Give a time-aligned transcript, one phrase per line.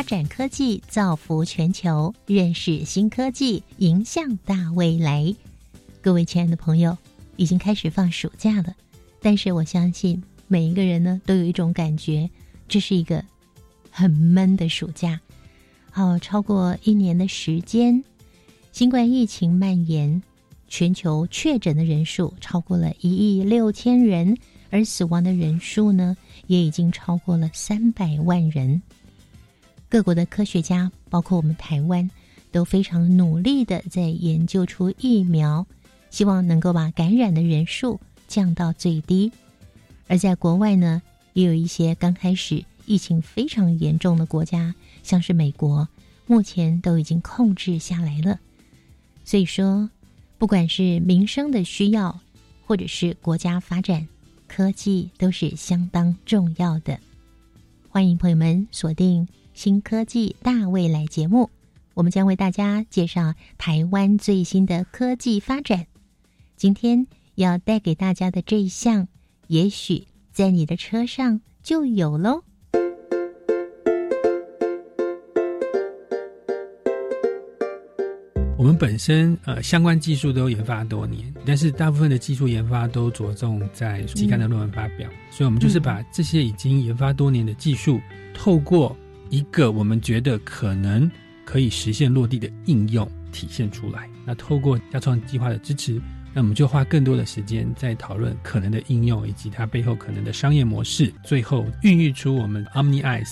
[0.00, 5.34] 发展科技，造福全球；认识新科技，迎向大未来。
[6.00, 6.96] 各位亲爱的朋友，
[7.36, 8.74] 已经开始放暑假了，
[9.20, 12.30] 但是我相信每一个人呢，都有一种感觉，
[12.66, 13.22] 这是一个
[13.90, 15.20] 很闷的暑假。
[15.90, 18.02] 好，超过一年的时间，
[18.72, 20.22] 新冠疫情蔓延，
[20.66, 24.34] 全球确诊的人数超过了一亿六千人，
[24.70, 28.80] 而死亡的人数呢，也已经超过了三百万人。
[29.90, 32.08] 各国的科学家，包括我们台湾，
[32.52, 35.66] 都非常努力的在研究出疫苗，
[36.10, 39.32] 希望能够把感染的人数降到最低。
[40.06, 41.02] 而在国外呢，
[41.32, 45.88] 也有一些刚开始疫情非常严重的国家，像是美国，
[46.24, 48.38] 目前都已经控制下来了。
[49.24, 49.90] 所以说，
[50.38, 52.16] 不管是民生的需要，
[52.64, 54.06] 或者是国家发展，
[54.46, 56.96] 科技都是相当重要的。
[57.88, 59.26] 欢迎朋友们锁定。
[59.60, 61.50] 新科技大未来节目，
[61.92, 65.86] 我们将为大家介绍台湾最新的科技发展。
[66.56, 69.06] 今天要带给大家的这一项，
[69.48, 72.42] 也许在你的车上就有喽。
[78.56, 88.00] 我们本身呃相关技术都研发多年，但是大部分的技术研发都着重在期刊的论文发表，所以我们就是把这些已经研发多年的技术，
[88.32, 88.96] 透过
[89.30, 91.10] 一个我们觉得可能
[91.44, 94.08] 可以实现落地的应用体现出来。
[94.26, 96.00] 那透过加创计划的支持，
[96.34, 103.30] 那我们就花更多的时间在讨论可能的应用以及它背后可能的商业模式，最后孕育出我们 Omni Eyes。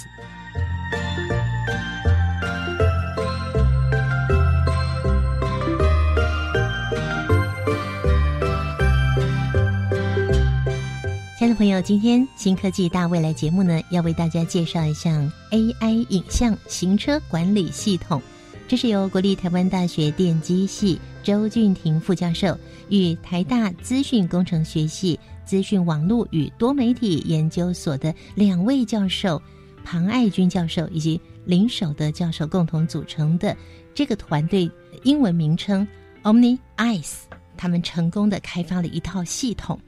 [11.81, 18.21] 今天新科技大未来节目呢，要为大家介绍一项 AI 影像行车管理系统。
[18.67, 29.41] 这是由国立台湾大学电机系周俊廷副教授与台大资讯工程学系资讯网络与多媒体研究所的两位教授
[29.85, 33.57] 庞爱军教授以及林守德教授共同组成的
[33.95, 34.71] 这个团队，
[35.05, 35.87] 英文名称
[36.25, 37.13] Omni Eyes，
[37.57, 39.79] 他们成功的开发了一套系统。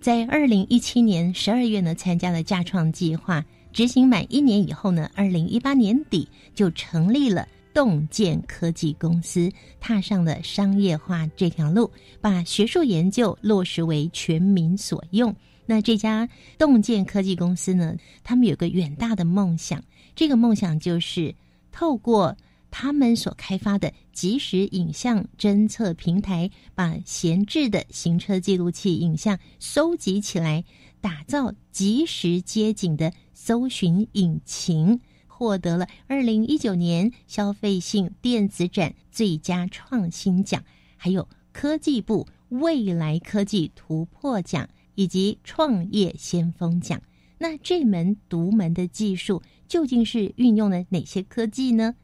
[0.00, 15.36] 在二零一七年十二月呢，参加了架创计划，执行满一年以后呢，二零一八年底就成立了洞见科技公司，踏上了商业化这条路，把学术研究落实为全民所用。
[15.66, 17.94] 那这家洞见科技公司呢，
[18.24, 19.84] 他们有个远大的梦想，
[20.16, 21.34] 这个梦想就是
[21.70, 22.34] 透过。
[22.70, 30.64] 他们所开发的即时影像侦测平台，把闲置的行车记录器影像收集起来，
[31.00, 40.64] 打造即时街景的搜寻引擎，获得了二零一九年消费性电子展最佳创新奖，
[40.96, 47.00] 还有科技部未来科技突破奖以及创业先锋奖。
[47.38, 51.94] 那这门独门的技术究竟是运用了哪些科技呢？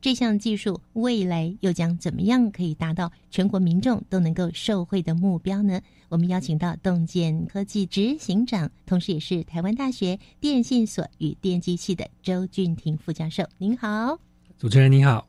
[0.00, 5.80] 这项技术未来又将怎么样可以达到全国民众都能够受惠的目标呢？
[6.08, 13.42] 我们邀请到洞见科技执行长，同时也是台湾大学电信所与电机系的周俊廷副教授。
[13.58, 14.16] 您好，
[14.56, 15.26] 主持人你好，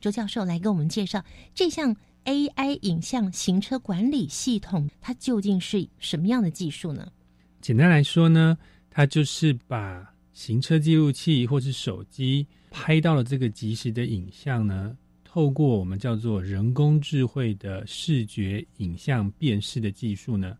[0.00, 1.24] 周教授来给我们介绍
[1.54, 7.10] 这项 AI 影像行车管理系统，它究竟是什么样的技术呢？
[7.62, 8.58] 简单来说呢，
[8.90, 12.46] 它就是把行车记录器或是手机。
[12.70, 20.56] 拍到了这个即时的影像呢，透过我们叫做人工智慧的视觉影像辨识的技术呢，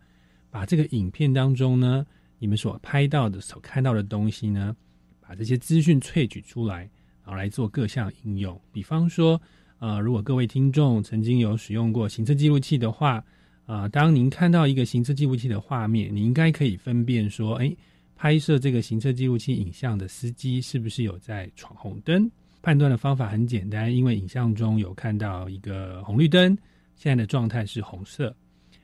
[0.50, 2.04] 把这个影片当中呢，
[2.40, 4.74] 你们所拍到的、所看到的东西呢，
[5.20, 6.78] 把这些资讯萃取出来，
[7.22, 8.60] 然后来做各项应用。
[8.72, 9.40] 比方说，
[9.78, 13.24] 呃，如果各位听众曾经有使用过行车记录器的话，
[13.64, 17.76] 啊，当您看到一个行车记录器的画面，你应该可以分辨说，哎。
[18.18, 22.28] 拍摄这个行车记录器影像的司机是不是有在闯红灯？
[22.60, 26.58] 判断的方法很简单，因为影像中有看到一个红绿灯，
[26.96, 28.34] 现在的状态是红色，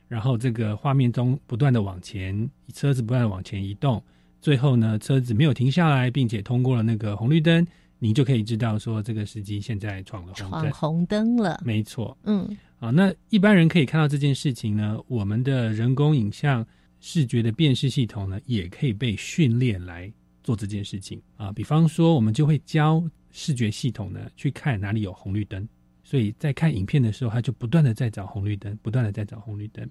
[0.07, 4.01] 然后这个画面中不断的往前，车子不断的往前移动，
[4.39, 7.67] 最后呢，车子没有停下来，并且通过了那个红绿灯，
[7.99, 10.71] 你就可以知道说这个司机现在闯了红闯灯。
[10.71, 11.61] 红灯了。
[11.65, 16.65] 没错，嗯啊，那一般人可以看到这件事情呢，我们的人工影像
[16.99, 20.11] 视觉的辨识系统呢，也可以被训练来
[20.43, 21.51] 做这件事情啊。
[21.51, 25.67] 比方说，我们就会教视觉系统呢去看哪里有红绿灯，
[26.03, 29.87] 所以在看影片的时候，它就不断的在找红绿灯，不断的在找红绿灯。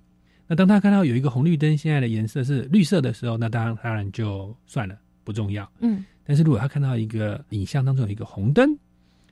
[0.46, 5.70] 那当他看到有一个红绿灯现在的颜色是绿色的时候，那当然当然就算了，不重要。
[5.80, 8.76] 嗯但是如果他看到一个影像当中有一个红灯，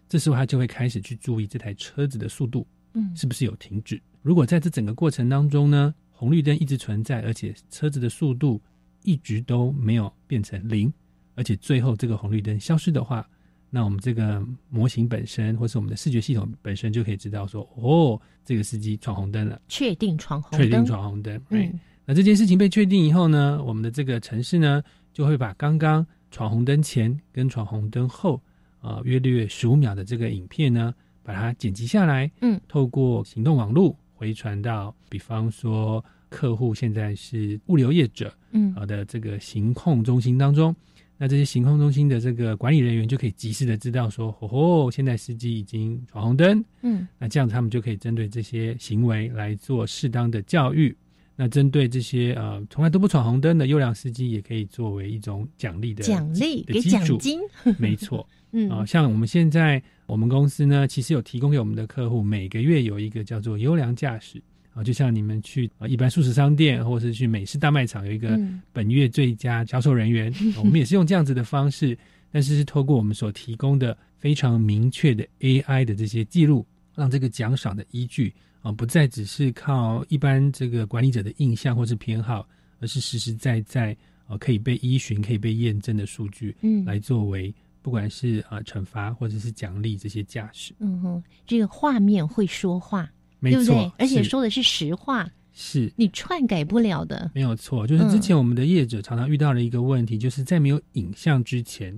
[0.08, 2.66] 这时候他就会开始去注意这台车子的速度。
[2.94, 3.98] 嗯是不是有停止？
[4.20, 8.62] 如果在这整个过程当中呢，红绿灯一直存在，而且车子的速度
[9.02, 10.92] 一直都没有变成零，
[11.34, 13.28] 而且最后这个红绿灯消失的话，
[13.70, 20.86] 那我们这个模型本身，或是我们的视觉系统本身就可以知道说，哦，这个司机闯红灯了，确定闯红灯确定。
[20.86, 21.36] 闯红灯。
[21.50, 21.72] right？
[21.72, 24.80] 嗯那这件事情被确定以后呢，我们的这个城市呢，
[25.12, 28.40] 就会把刚刚闯红灯前跟闯红灯后
[28.78, 30.94] 啊、约略十五秒的这个影片呢，
[31.24, 40.72] 把它剪辑下来，嗯，透过行动网络回传到，比方说客户现在是物流业者嗯好的这个行控中心当中，
[41.18, 50.96] 那这些行控中心的这个管理人员就可以及时的知道说，哦吼，现在司机已经闯红灯，嗯那这样他们就可以针对这些行为来做适当的教育。
[51.34, 57.40] 那针对这些呃从来都不闯红灯的优良司机，也可以作为一种奖励的奖励给奖金。
[57.76, 58.70] 没错嗯。
[58.70, 64.40] 啊、像我们现在我们公司呢，其实有提供给我们的客户每个月有一个叫做优良驾驶
[64.74, 68.62] 啊，就像你们去啊一般素食商店或者是去美式大卖场有一个嗯。
[68.72, 71.96] 本月最佳销售人员，啊我们也是用这样子的方式，
[72.30, 78.32] 但是是透过我们所提供的非常明确的 AI 的这些记录，让这个奖赏的依据
[78.62, 82.46] 啊不再只是靠一般这个管理者的印象或是偏好，
[82.80, 83.96] 而是实实在在
[84.26, 86.84] 啊可以被依循、可以被验证的数据嗯。
[86.84, 90.74] 来作为不管是啊惩罚或者是奖励这些驾驶。
[90.78, 97.30] 嗯哼，这个画面会说话，没对不对错？，而且说的是实话，是你篡改不了的。
[97.34, 101.92] 没有错，就是之前我们的业者常常遇到的一个问题，就是在没有影像之前，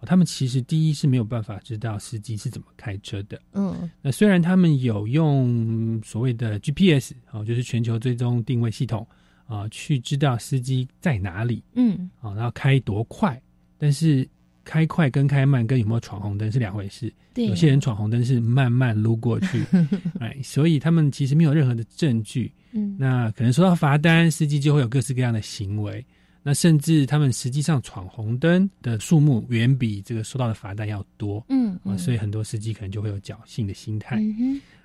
[0.00, 3.40] 哦他们其实第一是没有办法知道司机是怎么开车的。
[3.52, 9.06] 嗯那虽然他们有用所谓的 GPS 哦，就是全球追踪定位系统
[9.46, 13.40] 啊，去知道司机在哪里嗯啊，然后开多快，
[13.78, 14.28] 但是
[14.68, 17.10] 开快跟开慢跟有没有闯红灯是两回事。
[17.32, 19.64] 对，有些人闯红灯是慢慢撸过去，
[20.20, 22.52] 哎，所以他们其实没有任何的证据。
[22.72, 26.04] 嗯那可能收到罚单，司机就会有各式各样的行为。
[26.42, 34.20] 那甚至他们实际上闯红灯的数目远比这个收到的罚单要多啊，嗯嗯，所以很多司机可能就会有侥幸的心态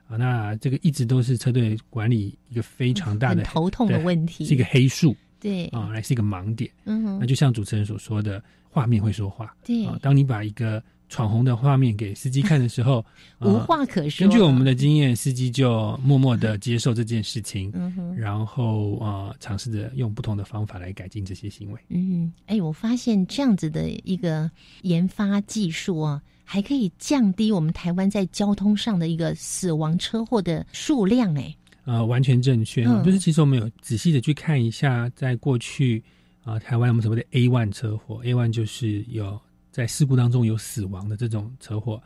[0.08, 0.16] 啊。
[0.16, 6.70] 那这个一直都是车队管理一个非常大很的头痛的对问题，是一个黑数对啊，来是一个盲点。
[6.86, 8.42] 嗯哼那就像主持人所说的，
[8.74, 9.98] 画面会说话对啊。
[10.02, 13.06] 当你把一个闯红的画面给司机看的时候，
[13.40, 14.28] 无啊话可说。
[14.28, 21.80] 根据我们的经验，司机就默默的接受这件事情，嗯然后呃，尝试着用不同的方法来改进这些行为。
[21.90, 24.50] 嗯，哎，我发现这样子的一个
[24.82, 31.36] 研发技术啊，还可以降低我们台湾在交通上的一个死亡车祸的数量。
[31.38, 31.56] 哎，
[31.86, 36.02] 呃，完全正确、嗯就是其实我们有仔细的去看一下，在过去
[36.44, 39.40] 啊、台湾我们所谓的 A one 车祸，A one 就是有
[39.72, 42.02] 在事故当中有死亡的这种车祸，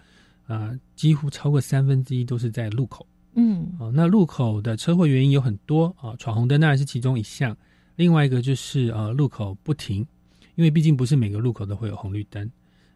[0.46, 3.06] 啊、几乎超过三分之一都是在路口。
[3.34, 7.56] 嗯哦，那路口的车祸原因有很多啊，闯红灯当然是其中一项，
[7.96, 10.06] 另外一个就是呃路口不停，
[10.56, 12.50] 因为毕竟不是每个路口都会有红绿灯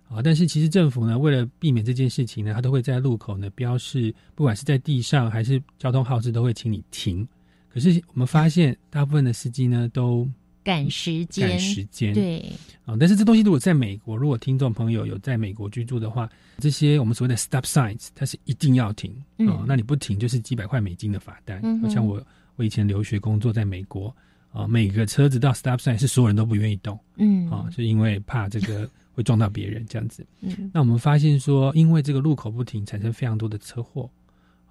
[0.07, 0.21] 啊。
[0.21, 7.27] 但是其实政府呢，为了避免这件事情呢，它都会在路口呢标示，不管是在地上还是交通号志，都会请你停。
[7.69, 10.27] 可是我们发现，大部分的司机呢都
[10.63, 12.39] 赶时间，赶时间，对，
[12.85, 21.59] 啊，但是这东西如果在美国，如果听众朋友有在美国居住的话，这些我们所谓的 stop signs，它是一定要停啊、嗯那你不停就是几百块美金的罚单。
[21.63, 22.21] 嗯哼像我
[22.57, 24.15] 我以前留学工作在美国
[24.51, 30.25] 啊，每个车子到 stop sign 是所有人都不愿意动嗯啊，是因为怕这个会撞到别人这样子。
[30.41, 34.09] 嗯那我们发现说，因为这个路口不停，产生非常多的车祸。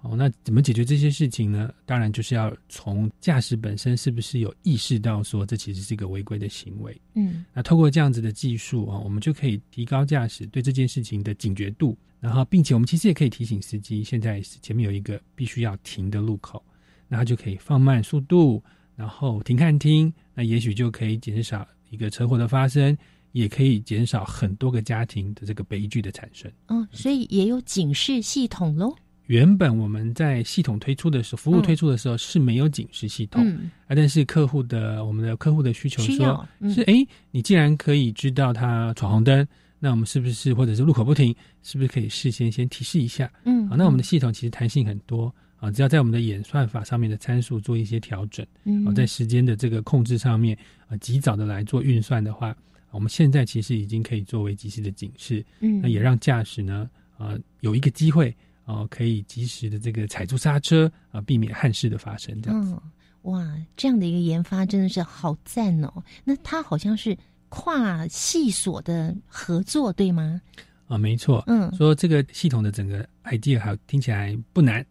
[0.01, 1.71] 哦，那怎么解决这些事情呢？
[1.85, 6.99] 当然就是要从驾驶本身是不是有意识到说这其实是一个违规的行为。
[7.13, 16.63] 嗯那透过这样子的技术啊，我们就可以提高驾驶对这件事情的警觉度，然后并且我们其实也可以提醒司机，现在前面有一个必须要停的路口，
[17.07, 18.63] 那他就可以放慢速度，
[18.95, 22.97] 然后停看听，那也许就可以减少一个车祸的发生，
[23.33, 26.51] 也可以减少很多个家庭的这个悲剧的产生。
[26.69, 28.95] 嗯，所以也有警示系统喽。
[29.27, 36.73] 原本我们在系统推出的时候，服务推出的时候是没有警示系统嗯，啊，但是客户的我们的客户的需求说嗯。
[36.73, 39.47] 是，哎，你既然可以知道他闯红灯，
[39.79, 43.31] 那我们是不是或者是路口不停，是不是可以事先先提示一下？
[43.45, 48.85] 嗯，啊，那我们的系统其实弹性很多啊，只要在我们的演算法上面的参数做一些调整，嗯。
[48.85, 52.57] 啊，在时间的这个控制上面啊，及早的来做运算的话，啊
[52.91, 55.79] 我们现在其实已经可以作为及时的警示，嗯。
[55.81, 58.35] 那也让驾驶呢啊有一个机会
[58.65, 62.41] 啊，可以及时的这个踩住刹车啊，避免憾事的发生。
[62.41, 62.81] 这样子，嗯，
[63.23, 66.03] 哇，这样的一个研发真的是好赞哦！
[66.23, 67.17] 那它好像是
[67.49, 70.41] 跨系所的合作，对吗？
[70.87, 74.85] 啊，没错，嗯说这个系统的整个 idea 还听起来不难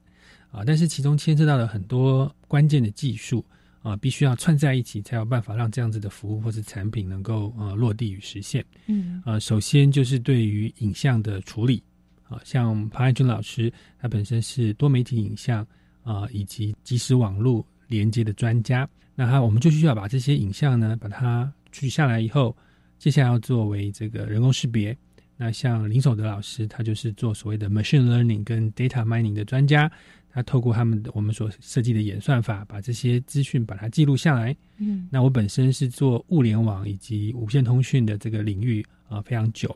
[0.51, 3.45] 啊，但是其中牵涉到了很多关键的技术
[3.83, 8.65] 啊，必须要串在一起，才有办法让这样子的服务或是产品能够呃落地与实现。
[8.87, 11.83] 嗯呃，首先就是对于影像的处理
[12.31, 15.67] 啊，像庞爱军老师，他本身是多媒体影像
[16.05, 22.57] 啊以及即时网络连接的专家，那他我们就需要把这些影像呢，把它取下来以后，
[22.99, 24.97] 接下来要作为这个人工识别。
[25.37, 29.91] 那像林守德老师，他就是做所谓的 machine learning 跟 data mining 的专家，
[30.31, 39.75] 他透过他们的我们所设计的演算法，把这些资讯把它记录下来，嗯那我本身是做物联网以及无线通讯的这个领域啊、非常久。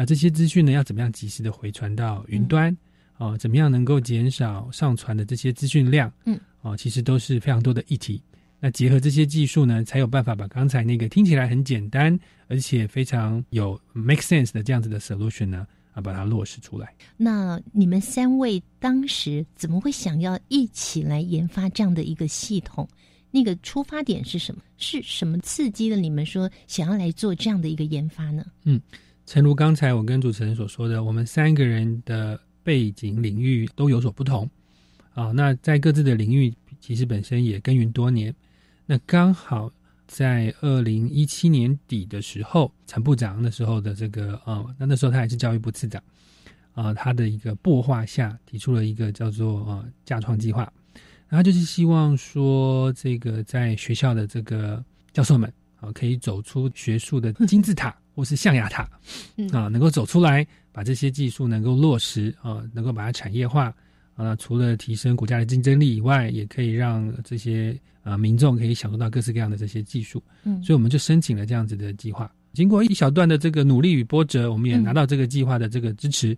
[0.00, 2.74] 那这些资讯呢，要怎么样及时的回传到云端？
[3.18, 6.10] 啊、怎么样能够减少上传的这些资讯量？
[6.24, 8.18] 嗯，啊、其实都是非常多的议题。
[8.58, 16.94] 那结合这些技术呢，才有办法把刚才那个听起来很简单，而且非常有 make sense 的这样子的 solution 呢，啊，把它落实出来。
[17.18, 22.88] 那你们三位当时怎么会想要一起来研发这样的一个系统？
[23.30, 24.62] 那个出发点是什么？
[24.78, 28.46] 是什么刺激了你们说想要来做这样的一个研发呢？
[29.30, 34.50] 诚如刚才我跟主持人所说的，我们三个人的背景领域都有所不同
[35.14, 35.30] 啊。
[35.30, 38.34] 那在各自的领域，其实本身也耕耘多年。
[38.86, 39.72] 那刚好
[40.08, 46.02] 在二零一七年底的时候，陈部长那时候的这个啊，那那时候他还是教育部次长
[46.72, 50.72] 啊，他的一个擘画下提出了一个叫做啊架创计划，
[51.28, 58.88] 然后就是希望说这个在学校的这个教授们啊，可以走出学术的金字塔或是象牙塔。
[59.36, 63.74] 嗯啊，能够走出来，把这些技术能够落实啊，能够把它产业化
[64.14, 70.22] 啊，除了提升国家的竞争力以外，也可以让这些啊民众可以享受到各式各样的这些技术。
[70.44, 72.30] 嗯所以我们就申请了这样子的计划。
[72.52, 76.36] 经过一小段的这个努力与波折，我们也嗯拿到这个计划的这个支持。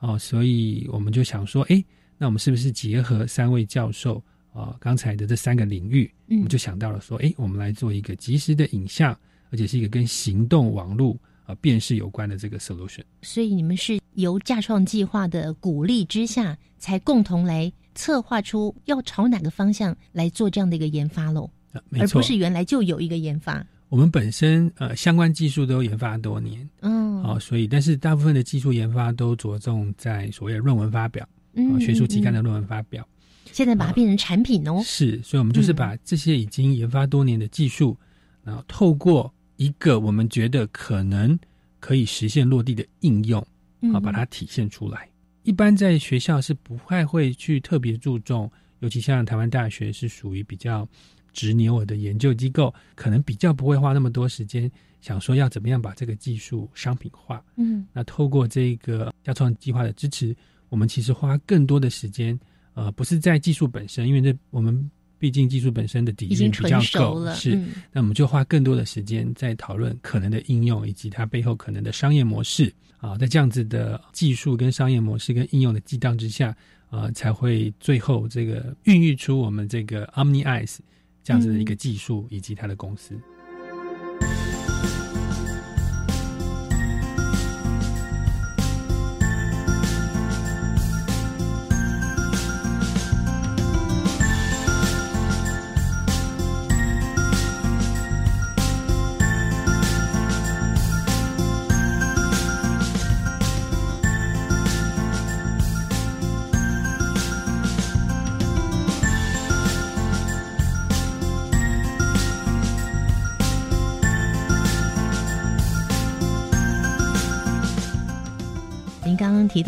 [0.00, 1.82] 哦，所以我们就想说，哎，
[2.18, 4.22] 那我们是不是结合三位教授
[4.54, 9.12] 啊刚才的这三个领域，我嗯们就想到了说，哎，我们来做一个即时的影像，
[9.50, 13.02] 而且是一个跟行动网络啊辨识有关的这个 solution。
[13.22, 23.66] 所以你们是由架创计划的鼓励之下，才共同来策划出要朝哪个方向来做这样的一个研发喽，啊没错，而不是原来就有一个研发。
[23.88, 33.02] 我们本身呃相关技术都研发多年嗯，啊、所以但是大部分的技术研发都着重在所谓的论文发表啊、嗯学术期刊的嗯论文发表。
[33.02, 33.13] 嗯
[33.54, 34.82] 现在把它变成产品哦。
[34.84, 37.96] 是，所以我们就是把这些已经研发多年的技术，
[38.42, 41.38] 然后透过一个我们觉得可能
[41.78, 43.46] 可以实现落地的应用啊，
[43.80, 45.08] 嗯把它体现出来。
[45.44, 50.88] 一般在学校是不太会去特别注重，尤其像台湾大学是属于比较
[51.32, 54.70] 执牛的研究机构，可能比较不会花那么多时间
[55.00, 57.44] 想说要怎么样把这个技术商品化。
[57.56, 60.34] 嗯那透过这个加创计划的支持，
[60.70, 62.38] 我们其实花更多的时间，
[62.74, 67.34] 呃，不是在技术本身，因为这我们毕竟技术本身的底蕴比较够，了。
[67.34, 76.54] 是，嗯那我们就花更多的时间在讨论可能的应用以及它背后可能的商业模式啊，在这样子的技术跟商业模式跟应用的激荡之下，
[76.90, 80.78] 啊，才会最后这个孕育出我们这个 Omni Eyes
[81.22, 83.14] 这样子的一个技术以及它的公司。
[83.14, 83.33] 您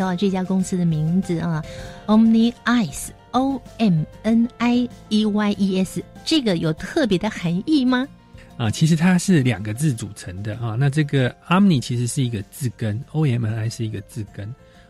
[0.07, 1.61] 到这家公司的名字啊
[2.05, 8.07] ，Omni Eyes，O M N I E Y E S，这个有特别的含义吗？
[8.55, 10.75] 啊，其实它是两个字组成的啊。
[10.79, 14.47] 那这个 Omni 其实是一个字根，O M N I 是一个字根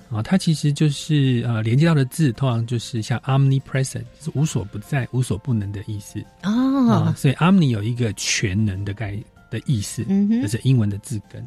[0.10, 9.18] 啊，它其实就是呃连接到的字，通常就是像 omnipresent，是无所不在、无所不能的意思哦啊。，所以 omni 有一个全能的概
[9.50, 11.46] 的意思，嗯哼，这是英文的字根。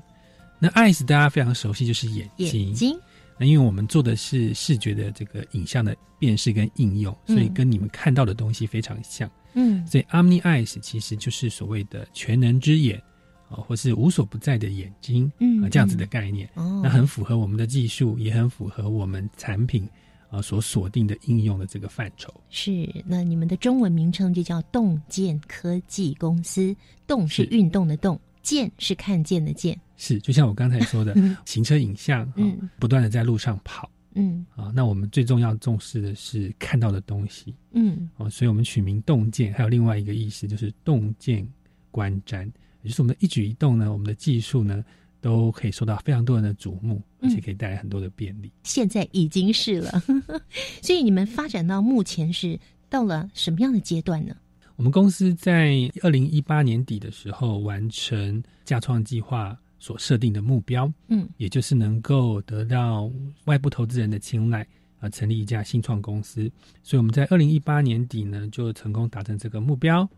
[0.58, 2.66] 那 eyes 大家非常熟悉，就是眼睛。
[2.66, 3.00] 眼睛，
[3.40, 9.30] 那因为我们做的是视觉的这个影像的辨识跟应用，所以嗯跟你们看到的东西非常像。
[9.54, 13.02] 嗯所以 omni eyes 其实就是所谓的全能之眼
[13.48, 16.46] 啊，或是无所不在的眼睛嗯啊这样子的概念。
[16.54, 19.88] 哦，那很符合我们的技术，也很符合我们产品
[20.28, 22.30] 啊所锁定的应用的这个范畴。
[22.50, 33.90] 是，那你们的中文名称就叫洞见科技公司，洞是是运动的动，见是看见的见，是，就像我刚才说的嗯， 行车影像，啊嗯不断的在路上跑。
[34.14, 34.46] 嗯。
[34.56, 34.72] 啊。
[34.74, 37.54] 那我们最重要重视的是看到的东西。
[37.72, 38.08] 嗯。
[38.16, 41.46] 哦，所以我们取名洞见，还有另外一个意思就是洞见
[41.90, 42.46] 观瞻，
[42.82, 44.82] 也就是我们的一举一动呢，我们的技术呢
[45.20, 48.50] 都可以受到非常多人的瞩目，而且嗯可以带来很多的便利。
[48.62, 50.02] 现在已经是了，
[50.80, 54.34] 所以你们发展到目前是到了什么样的阶段呢？
[54.76, 63.10] 我们公司在二零一八年底的时候完成架创计划所设定的目标，嗯也就是能够得到
[63.46, 64.64] 外部投资人的青睐，
[65.00, 66.48] 啊、成立一家新创公司。
[66.84, 70.08] 所以我们在二零一八年底呢，就成功达成这个目标。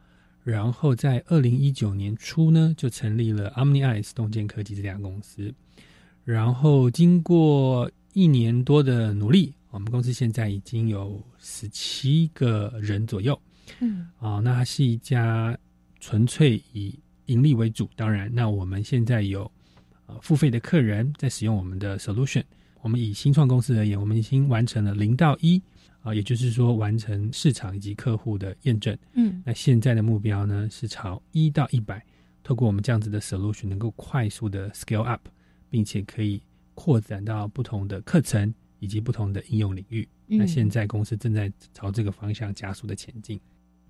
[0.45, 5.55] 然后在二零一九年初呢，就成立了 OmniEyes 洞见科技这家公司。
[6.25, 13.41] 然后经过一年多的努力，我们公司现在已经有十七个人左右。
[13.79, 15.57] 嗯啊、那它是一家
[16.01, 16.99] 纯粹以
[17.33, 17.89] 盈利为主。
[17.97, 19.51] 当然，那我们现在有
[20.07, 22.45] 呃付费的客人在使用我们的 solution。
[22.83, 25.63] 我们以新创公司而言，我们已经完成了零到一
[26.03, 28.97] 啊，也就是说完成市场以及客户的验证。
[29.15, 32.05] 嗯那现在的目标呢是朝一到一百，
[32.43, 35.21] 透过我们这样子的 solution，能够快速的 scale up，
[35.71, 36.43] 并且可以
[36.75, 40.07] 扩展到不同的课程以及不同的应用领域。
[40.27, 43.41] 那嗯现在公司正在朝这个方向加速的前进。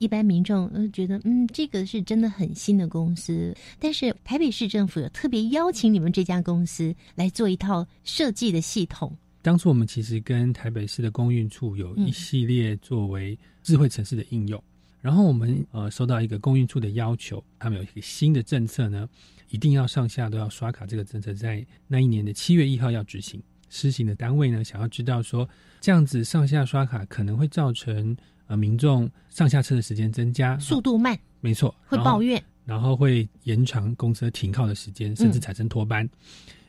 [0.02, 9.16] 一般民众呃觉得，嗯，这个是真的很新的公司，但是台北市政府有特别邀请你们这家公司来做一套设计的系统。
[9.42, 14.60] 当初我们其实跟台北市的公运处有一系列作为智慧城市的应用，
[15.00, 19.08] 然后我们呃收到一个公运处的要求，他们有一个新的政策呢，
[19.50, 23.40] 一定要上下都要刷卡，这个政策在那一年的七月一号要执行。
[23.74, 25.48] 施行的单位呢，想要知道说
[25.80, 28.14] 这样子上下刷卡可能会造成
[28.52, 36.06] 呃民众上下车的时间增加，速度慢没错，会抱怨，然后会延长公车停靠的时间，甚至产生脱班。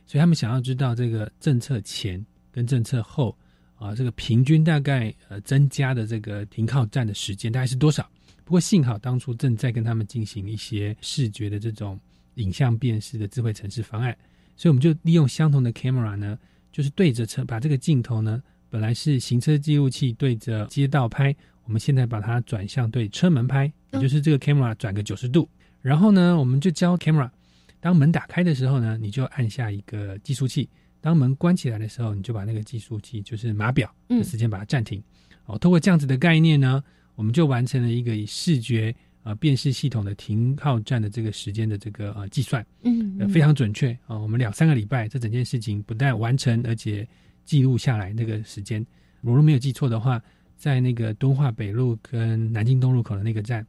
[0.05, 3.37] 所以他们想要知道这个政策前跟政策后
[3.75, 8.09] 啊，这个平均大概呃增加的这个停靠站的时间大概是多少？
[8.45, 11.99] 不过幸好当初正在跟他们进行一些视觉的这种
[12.35, 14.17] 影像辨识的智慧城市方案，
[14.55, 16.39] 所以我们就利用相同的 camera 呢，
[16.71, 21.35] 就是对着车把这个镜头呢，本来是行车记录器对着街道拍，
[21.65, 25.47] 我们现在把它转向对车门拍，也就是这个 camera 转个九十度。
[25.81, 27.29] 然后呢，我们就教 camera，
[27.79, 30.67] 当门打开的时候呢，你就按下一个计数器；
[31.01, 35.03] 当门关起来的时候，你就把那个计数器，就是码表嗯的时间把它暂停。
[35.45, 36.81] 哦，通过这样子的概念呢，
[37.15, 47.05] 我们就完成了一个以视觉呃辨识系统的停靠站的这个时间的这个呃计算，嗯，呃非常准确啊、我们两三个礼拜，这整件事情不但完成，而且
[47.43, 48.85] 记录下来那个时间。
[49.21, 50.21] 我如果没有记错的话，
[50.63, 53.67] 在那个敦化北路跟南京东路口的那个站，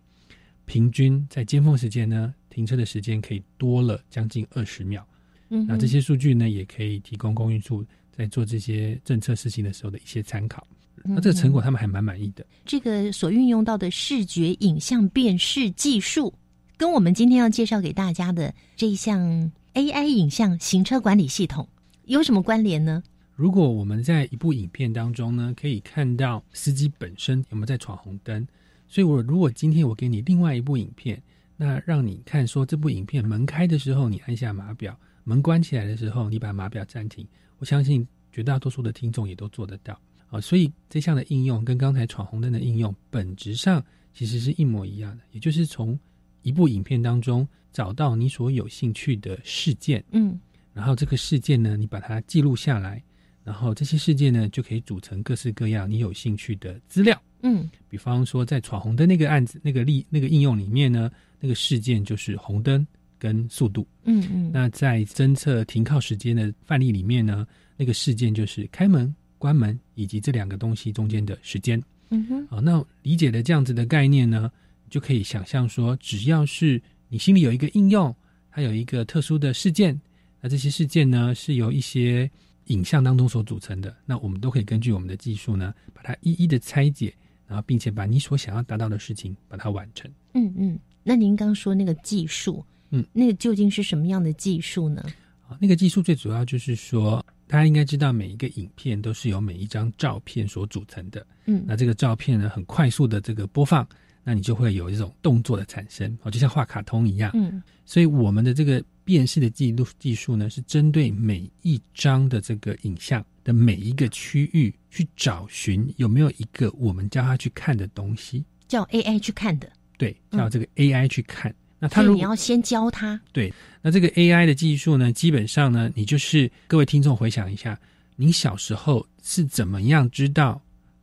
[0.64, 5.04] 平均在尖峰时间呢，停车的时间可以多了将近二十秒。
[5.48, 7.84] 嗯，那这些数据呢，也可以提供公运处
[8.16, 10.64] 在做这些政策事情的时候的一些参考。
[11.02, 12.46] 那这个成果他们还蛮满意的。
[12.64, 16.32] 这个所运用到的视觉影像辨识技术，
[16.76, 21.68] 跟我们今天要介绍给大家的这一项 AI 影像行车管理系统
[22.04, 23.02] 有什么关联呢？
[23.36, 28.46] 如果我们在一部影片当中呢，可以看到司机本身有没有在闯红灯，
[28.86, 31.20] 所以我如果今天我给你另外一部影片，
[31.56, 37.26] 那让你看说这部影片门开的时候你按下码表，门关起来的时候你把码表暂停，
[37.58, 40.40] 我相信绝大多数的听众也都做得到啊。
[40.40, 45.98] 所以这项的应用跟刚才闯红灯的应用本质上其实是一模一样的，也就是从
[46.42, 50.04] 一部影片当中找到你所有兴趣的事件。
[50.12, 50.38] 嗯
[50.72, 53.00] 然后这个事件呢，你把它记录下来，
[53.44, 57.20] 然后这些事件呢，就可以组成各式各样你有兴趣的资料。
[57.42, 62.84] 嗯比方说，在闯红灯那个案子、那个例、那个应用里面呢，那个事件就是红灯
[63.18, 63.86] 跟速度。
[64.04, 71.80] 嗯嗯，那在侦测停靠时间的范例里面呢，那个事件就是开门、关门以及这两个东西中间的时间。
[72.08, 74.50] 嗯哼好，那理解了这样子的概念呢，
[74.84, 76.80] 你就可以想象说，只要是
[77.10, 78.14] 你心里有一个应用，
[78.50, 80.00] 它有一个特殊的事件，
[80.40, 82.30] 那这些事件呢是由一些
[82.66, 87.14] 影像当中所组成的，那我们都可以根据我们的技术呢，把它一一的拆解，
[87.46, 90.10] 然后并且把你所想要达到的事情把它完成。
[90.32, 95.04] 嗯嗯，那您刚说那个技术，嗯，那个究竟是什么样的技术呢？
[95.48, 101.24] 啊，那个技术最主要就是说，大家应该知道，每一个影片都是由每一张照片所组成的。
[101.46, 103.86] 嗯那这个照片呢，很快速的这个播放，
[104.22, 107.30] 那你就会有一种动作的产生，哦，就像画卡通一样。
[107.34, 118.44] 嗯所以我们的这个辨识的记录技术呢，是针对每一张的这个影像的每一个区域去找寻有没有一个我们叫它去看的东西。
[118.66, 121.54] 叫 AI 去看的，对，嗯叫这个 AI 去看。
[121.78, 123.20] 那他你要先教他。
[123.30, 127.78] 对那这个 AI 的技术呢，基本上呢，你就是各位听众回想一下，
[128.16, 130.60] 您小时候是怎么样知道，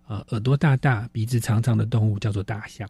[0.07, 2.89] 呃，耳朵大大、鼻子长长的动物叫做大象？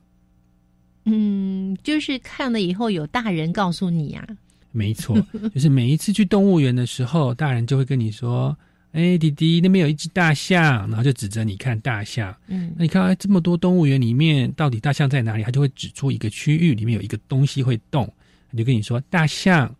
[1.03, 4.25] 嗯，就是看了以后有大人告诉你啊，
[4.71, 5.17] 没错，
[5.53, 8.57] 就是每一次去动物园的时候，大人就会跟你说
[8.93, 12.35] ：“哎，弟弟，那边有一只大象。”然后就指着你看大象。
[12.47, 15.43] 嗯那你看，哎，这么多动物园里面，到底大象在哪里？
[15.43, 18.11] 他就会指出一个区域里面有一个东西会动，
[18.51, 19.73] 他就跟你说大象。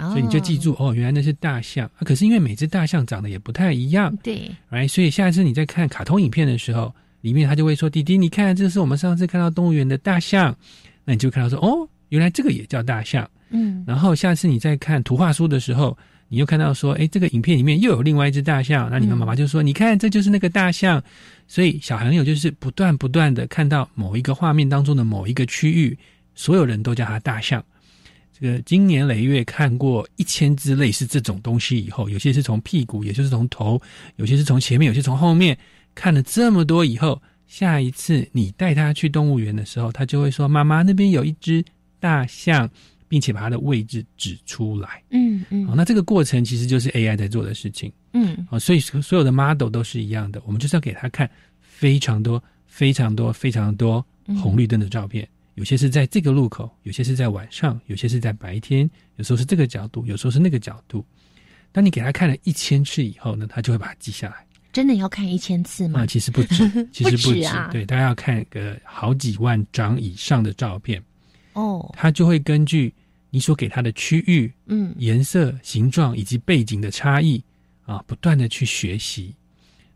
[0.00, 1.84] 所以你就记住哦，原来那是大象。
[1.96, 4.88] 啊、可是因为每只大象长得也不太一样哦，对，，right？
[4.88, 10.56] 所以下一次你在看卡通影片的时候，里面他就会说：“弟弟，你看，这是我们上次看到动物园的大象。”
[11.04, 15.96] 那你就看到说：“哦，原来这个也叫大象。”嗯然后下次你再看图画书的时候，
[16.28, 21.02] 你又看到说：“哎，这个影片里面又有另外一只大象。”那你们妈妈就说：“你看，这就是那个大象。”
[21.48, 25.96] 所以小朋友就是不断不断的看到某一个画面当中的某一个区域，
[26.34, 27.64] 所有人都叫它大象。
[28.38, 33.80] 这个经年累月看过一千只类似这种东西以后，有些是从屁股，有些是从头，
[34.16, 35.56] 有些是从前面，有些从后面，
[35.94, 41.64] 看了这么多以后，下一次你带他去动物园的时候，他就会说：“妈妈，那边有一只
[41.98, 42.68] 大象。”
[43.08, 45.02] 并且把它的位置指出来。
[45.10, 47.92] 嗯好，嗯那这个过程其实就是 AI 在做的事情。
[48.12, 51.28] 嗯啊，所以所有的 model 都是一样的，我们就是要给他看
[51.60, 54.04] 非常多、非常多、非常多
[54.40, 55.28] 红绿灯的照片。
[55.54, 61.04] 有些是在这个路口，有些是在晚上，有些是在白天，有时候是这个角度，有时候是那个角度。
[61.72, 64.46] 当你给他看了一千次以后呢，他就会把它记下来。
[64.72, 66.06] 真的要看一千次吗啊、吗？
[66.06, 71.02] 其实不止， 其实不止，止啊对，大家要看个好几万张以上的照片，
[71.58, 72.94] 哦，他就会根据
[73.30, 77.42] 你所给他的区域、嗯颜色、形状以及背景的差异
[77.84, 79.34] 啊，不断的去学习。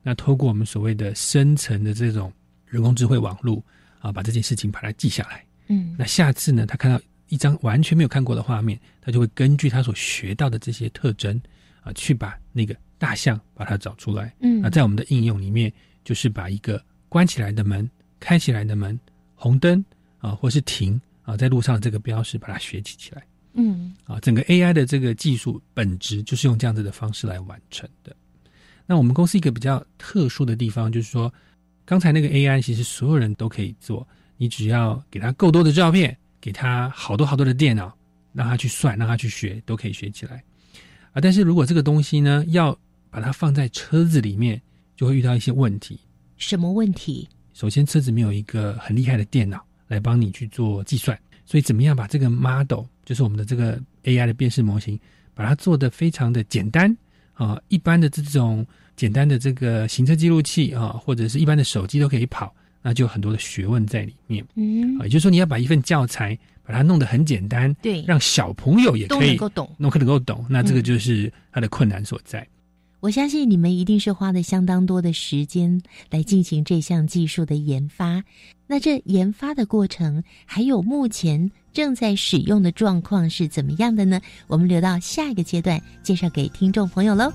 [0.03, 2.33] 那透过我们所谓的深层的这种
[2.66, 3.62] 人工智慧网络
[4.01, 5.44] 啊，把这件事情把它记下来。
[5.68, 11.40] 嗯那下次呢，他看到一张完全没有看过的画面，他就会根据他所学到的这些特征
[11.83, 14.35] 啊，去把那个大象把它找出来。
[14.40, 15.72] 嗯那在我们的应用里面，
[16.05, 18.98] 就是把一个关起来的门、开起来的门、
[19.37, 19.83] 红灯
[20.18, 23.23] 啊，或是停啊，在路上这个标识，把它学习起来。
[23.55, 28.15] 嗯啊，整个 AI 的这个技术本质就是用这样子的方式来完成的。
[28.87, 31.33] 那我们公司一个比较特殊的地方，就是说，
[31.85, 34.07] 刚才那个 AI 其实所有人都可以做，
[34.37, 37.97] 你只要给他够多的照片，给他好多好多的电脑，
[38.33, 40.43] 让他去算，让他去学，都可以学起来。
[41.13, 42.77] 啊，但是如果这个东西呢，要
[43.11, 44.61] 把它放在车子里面，
[44.97, 46.01] 就会遇到一些问题。
[46.39, 47.29] 什么问题？
[47.53, 54.98] 首先，车子没有一个很厉害的电脑来帮你去做计算，所以怎么样把这个 model，就是我们的这个 AI 的辨识模型，
[55.35, 56.96] 把它做的非常的简单
[57.35, 65.05] 啊，一般的这种简单的这个行车记录器啊，或者是一般的手机都可以跑，那就有很多的学问在里面嗯啊。
[65.05, 69.70] 也就是说，你要把一份教材把它弄得很简单，对，让小朋友也可以能够懂。
[69.76, 72.48] 弄能够懂，那这个嗯就是它的困难所在。
[73.03, 78.23] 我相信你们一定是花了相当多的时间来进行这项技术的研发。
[78.69, 84.21] 那这研发的过程，还有目前正在使用的状况是怎么样的呢？
[84.47, 87.33] 我们留到下一个阶段介绍给听众朋友喽。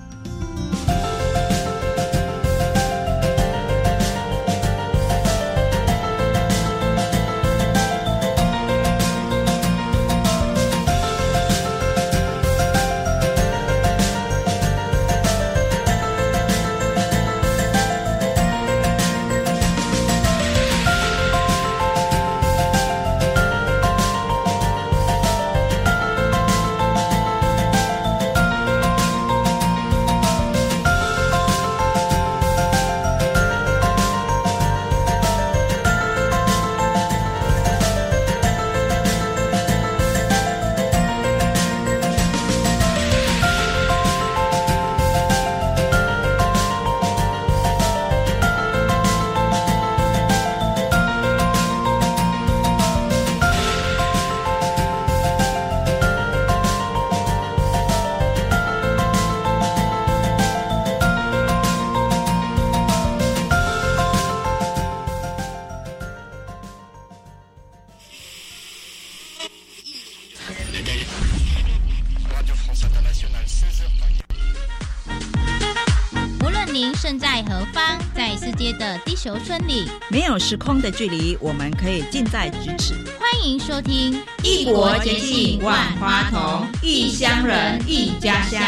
[79.17, 82.93] 界的地球村里，没有时空的距离，我们可以近在咫尺。
[83.19, 88.61] 欢迎收听《异国节气万花筒，异乡人异家乡》，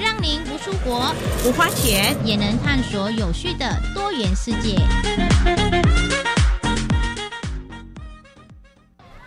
[0.00, 4.76] 让您不出国不花钱也能探索有趣的多元世界。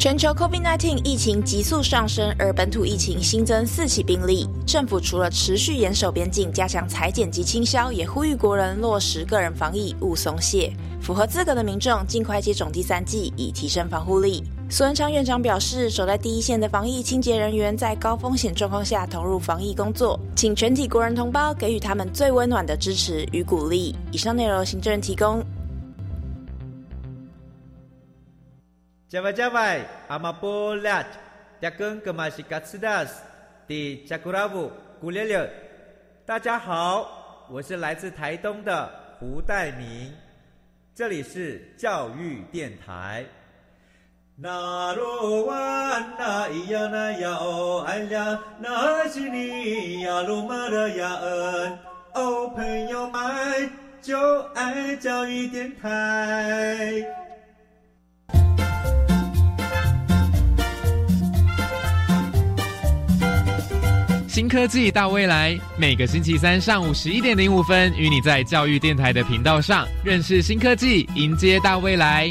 [0.00, 4.48] 全球 COVID-19 疫情急速上升，而本土疫情新增四起病例。
[4.66, 10.72] 政府除了持续严守边境、加强裁剪及清消，也呼吁国人落实个人防疫，勿松懈。
[11.02, 14.42] 符合资格的民众尽快接种第三剂，以提升防护力。
[14.70, 23.94] 苏文昌院长表示，守在第一线的防疫清洁人员在高风险状况下投入防疫工作，请全体国人同胞给予他们最温暖的支持与鼓励。
[24.12, 25.44] 以上内容，行政人提供。
[29.10, 31.18] Jawai-jawai, amapolat,
[31.58, 32.62] jakeng kemasikat
[33.66, 34.70] di Jakurabu,
[35.02, 35.50] Gulele。
[36.22, 37.10] 大家好，
[37.50, 40.14] 我是来自台东的胡代明，
[40.94, 43.26] 这里是教育电台。
[44.36, 51.78] 那罗哇那咿呀那呀哦哎呀，那是你呀鲁玛的呀恩
[52.14, 54.16] 哦，朋友们就
[54.54, 57.02] 爱教育电台。
[64.32, 72.30] 新科技大未来，每个星期三上午十一点零五分，与你在教育电台的频道上认识新科技，迎接大未来。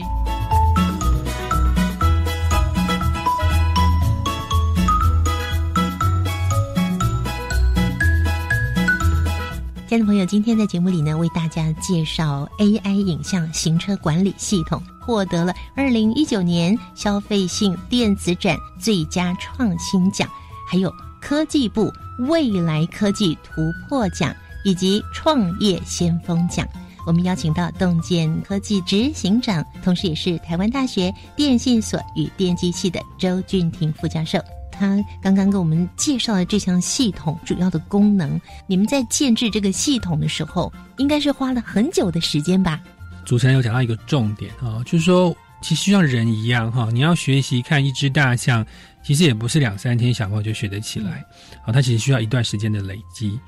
[9.89, 20.25] 亲爱的朋友，今天在节目里呢，为大家介绍 AI 影像行车管理系统，获得了二零一九年消费性电子展最佳创新奖，
[20.71, 20.89] 还有。
[21.21, 21.91] 科技部
[22.27, 26.67] 未来科技突破奖以及创业先锋奖，
[27.07, 34.39] 我们邀请到洞见科技执行长，同时也是台湾大学电信所与电机系的周俊廷副教授。
[34.71, 38.39] 他刚刚跟我们介绍了这项系统主要的功能。
[38.65, 42.79] 你们在建制这个系统的时候，应该是花了很久的时间吧？
[43.25, 48.65] 主持人有讲到一个重点啊，就是说，其实像人一样哈，你要学习看一只大象。
[49.03, 51.25] 其实也不是两三天想过就学得起来，
[51.65, 53.39] 啊，它其实需要一段时间的累积。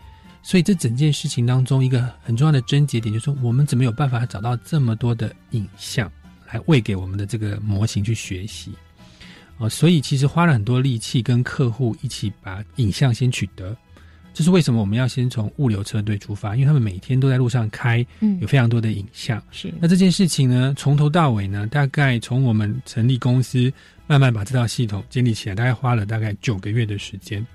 [0.44, 6.12] 所以这整件事情当中，一个很重要的症结点就是说，我们怎么有办法找到这么多的影像
[6.52, 8.72] 来喂给我们的这个模型去学习？
[9.60, 13.78] 哦，所以其实花了很多力气跟客户一起把影像先取得。
[14.34, 16.56] 这是为什么我们要先从物流车队出发？
[16.56, 19.44] 因为他们每天都在路上开，嗯，有非常多的影像。
[19.52, 23.72] 是那这件事情呢，从头到尾呢，大概从我们成立公司，
[24.12, 27.48] 慢慢把这套系统建立起来，大概花了大概九个月的时间。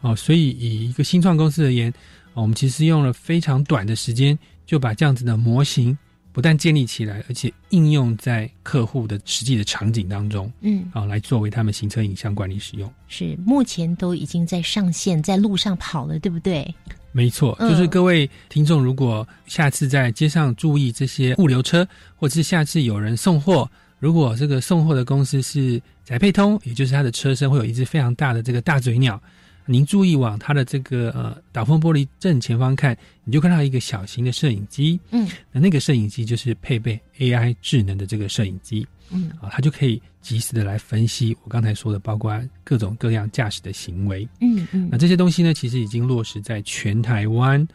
[0.00, 1.92] 哦，所以以一个新创公司而言，
[2.34, 5.98] 我们其实用了非常短的时间，就把这样子的模型。
[6.32, 12.92] 不但建立起来，而且应用在客户的实际的场景当中，嗯，啊，来作为他们行车影像管理使用。
[13.08, 16.72] 是目前都已经在上线，在路上跑了，对不对？
[17.10, 23.68] 没错，就是各位听众，如果下次在街上注意这些物流车，或者是下次有人送货，
[24.04, 29.18] 如果这个送货的公司是宅配通，也就是它的车身会有一只非常大的这个大嘴鸟。
[29.64, 35.00] 您注意往它的这个呃挡风玻璃正前方看，你就看到一个小型的摄影机。
[35.10, 38.86] 嗯，那那个摄影机就是配备 AI 智能的这个摄影机。
[39.08, 44.28] 嗯，啊，它就可以及时的来分析我刚才说的，包括各种各样驾驶的行为。
[44.42, 47.66] 嗯嗯，那这些东西呢，其实已经落实在全台湾，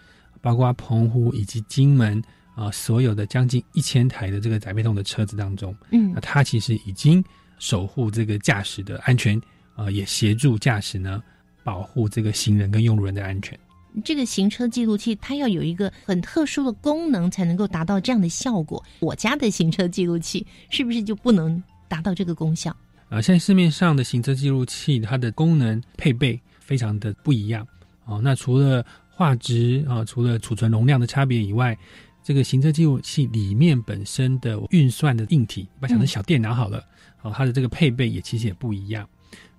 [0.42, 2.22] 包括澎湖以及金门
[2.60, 5.74] 啊，所有的将近一千台的这个载配动的车子当中。
[5.92, 7.24] 嗯，那它其实已经
[7.58, 9.42] 守护这个驾驶的安全
[9.76, 11.24] 啊，也协助驾驶呢。
[11.62, 13.58] 保护这个行人跟用路人的安全。
[14.04, 18.84] 这个行车记录器它要有一个很特殊的功能，才能够达到这样的效果。
[19.02, 22.76] 我家的行车记录器是不是就不能达到这个功效？
[23.10, 27.68] 啊，现在市面上的行车记录器，它的功能配备非常的不一样。
[28.06, 31.78] 哦，那除了画质啊，除了储存容量的差别以外，
[32.30, 36.86] 这个行车记录器里面本身的运算的硬体，把它想成小电脑好了。
[37.24, 39.10] 哦，它的这个配备也其实也不一样。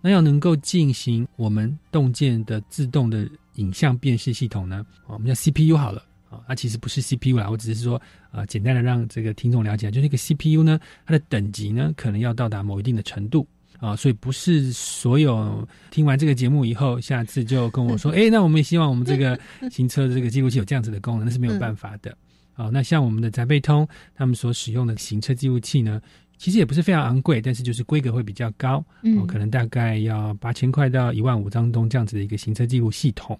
[0.00, 13.44] 那要能够进行我们动件的自动的影像辨识系统呢，我们叫 CPU 好了啊，它其实不是 CPU 啦，我只是说啊，简单的让这个听众了解，就是那个 CPU 呢，它的等级呢，可能要到达某一定的程度
[13.80, 19.37] 啊，所以不是所有听完这个节目以后，下次就跟我说， 哎，那我们也希望我们这个
[19.72, 22.16] 行车的这个记录器有这样子的功能，那是没有办法的。
[22.61, 25.99] 好，那像我们的宅配通，他们所使用的行车记录器呢？
[26.37, 33.38] 其实也不是非常昂贵，但是就是规格会比较高，嗯，可能大概要八千块到一万五当中这样子的一个行车记录系统，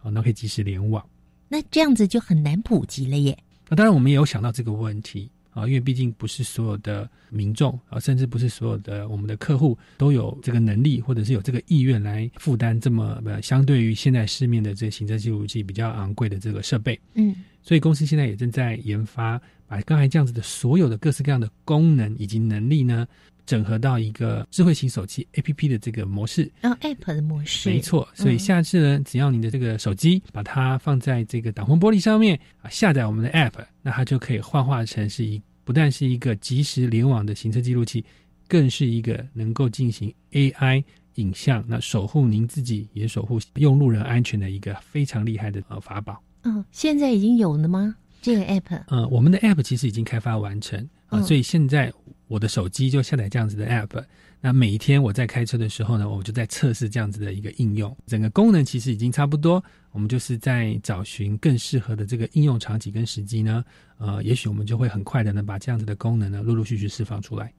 [0.00, 1.04] 哦，那可以及时联网。
[1.48, 3.36] 那这样子就很难普及了耶。
[3.68, 17.34] 那当然我们也有想到这个问题啊，因为毕竟不是所有的民众啊，甚至不是所有的我们的客户都有这个能力或者是有这个意愿来负担这么呃相对于现在市面的这行车记录器比较昂贵的这个设备，嗯，
[17.66, 19.38] 所以公司现在也正在研发。
[19.68, 23.04] 把刚才这样子的所有的各式各样的功能以及能力呢，
[23.46, 28.08] 整合到一个智慧型手机 A P P 的这个模式，然后 App 的模式，没错。
[28.14, 38.04] 所以下次呢，只要你的这个手机把它放在这个挡风玻璃上面啊，下载我们的 App，那它就可以幻化成是一不但是一个即时联网的行车记录器，
[38.46, 46.22] 更是一个能够进行 A I 影像，那守护您自己也守护用路人安全的一个非常厉害的呃法宝。
[46.46, 47.96] 嗯，现在已经有了吗？
[48.22, 51.92] 这个 app，呃，我们的 app 其实已经开发完成啊，所以现在
[52.28, 54.02] 我的手机就下载这样子的 app。
[54.40, 57.94] 那每一天我在开车的时候呢，我就在测试这样子的一个应用。
[58.06, 63.64] 整个功能其实已经差不多，我们就是在找寻更适合的这个应用场景跟时机呢。
[63.98, 67.52] 呃，也许我们就会很快的呢，把这样子的功能呢，陆陆续续释放出来。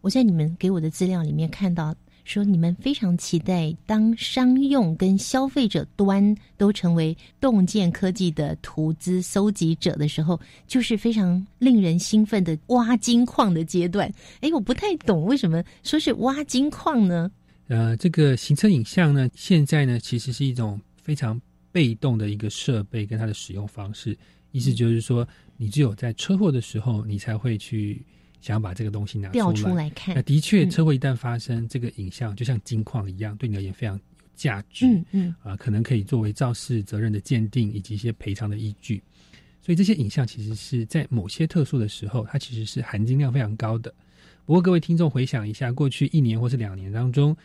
[0.00, 1.94] 我在你们给我的资料里面看到。
[2.24, 14.12] 说你们非常期待，当商用跟消费者端都成为洞见科技的图资搜集者的时候，就是非常令人兴奋的挖金矿的阶段。
[14.40, 17.30] 哎，我不太懂为什么说是挖金矿呢？
[17.66, 21.40] 呃，这个行车影像呢，现在呢其实是一种非常
[21.72, 24.16] 被动的一个设备跟它的使用方式，
[24.52, 28.00] 意思就是说，你只有在车祸的时候，你才会去。
[28.42, 34.02] 想要把这个东西拿出来看，那的确，车祸一旦发生，这个影像就像金矿一样，对你而言非常有
[34.34, 34.84] 价值。
[34.84, 39.00] 嗯嗯，啊，可能可以作为肇事责任的鉴定以及一些赔偿的依据。
[39.60, 43.94] 所以这些影像其实是在某些特殊的时候，它其实是含金量非常高的。
[44.44, 47.36] 不过各位听众回想一下，过去一年或是两年当中，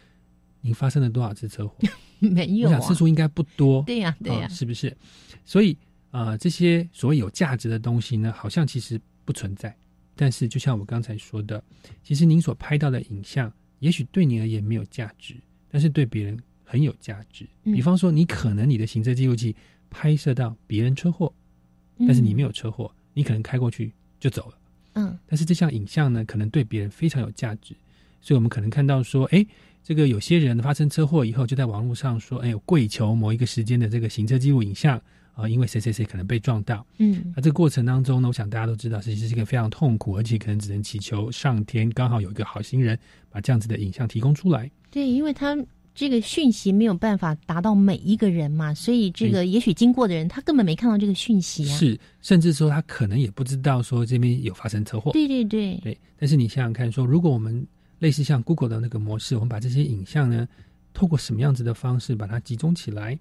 [0.62, 1.76] 您发生了多少次车祸？
[2.18, 3.84] 没有，我想次数应该不多。
[3.84, 4.98] 对呀，对呀，是不是？
[5.46, 5.78] 所以
[6.10, 9.76] 啊，这些所谓有价值的东西呢，好像其实不存在。
[10.18, 11.64] 但是，就像我刚才说的，
[12.04, 15.36] 其实您所拍到的影像，也许对你而言没有价值，
[15.70, 17.48] 但是对别人很有价值。
[17.64, 19.56] 比方说，你可能你的行车记录器
[19.90, 21.32] 拍摄到别人车祸，
[22.00, 24.58] 但是你没有车祸，你可能开过去就走了。
[24.94, 27.76] 嗯，但是这项影像呢，可能对别人非常有价值，
[28.20, 29.46] 所以我们可能看到说，哎，
[29.84, 35.00] 这个有些人发生车祸以后，就在网络上说，哎，跪求某一个时间的这个行车记录影像。
[35.38, 42.98] 啊，因为谁谁谁可能被撞到，嗯，那这个过程当中呢，我想大家都知道，其实是一个非常痛苦，而且可能只能祈求上天刚好有一个好心人
[43.30, 44.70] 把这样子的影像提供出来。
[44.90, 45.56] 对，因为他
[45.94, 55.12] 这个讯息没有办法达到每一个人嘛，所以这个也许经过的人他根本没看到这个讯息啊，是，甚至说他可能也不知道说这边有发生车祸。
[55.12, 55.96] 对对对，对。
[56.18, 57.64] 但是你想想看，说如果我们
[58.00, 60.48] 类似像 Google 的那个模式，我们把这些影像呢，
[60.96, 63.20] 透过什么样子的方式把它集中起来，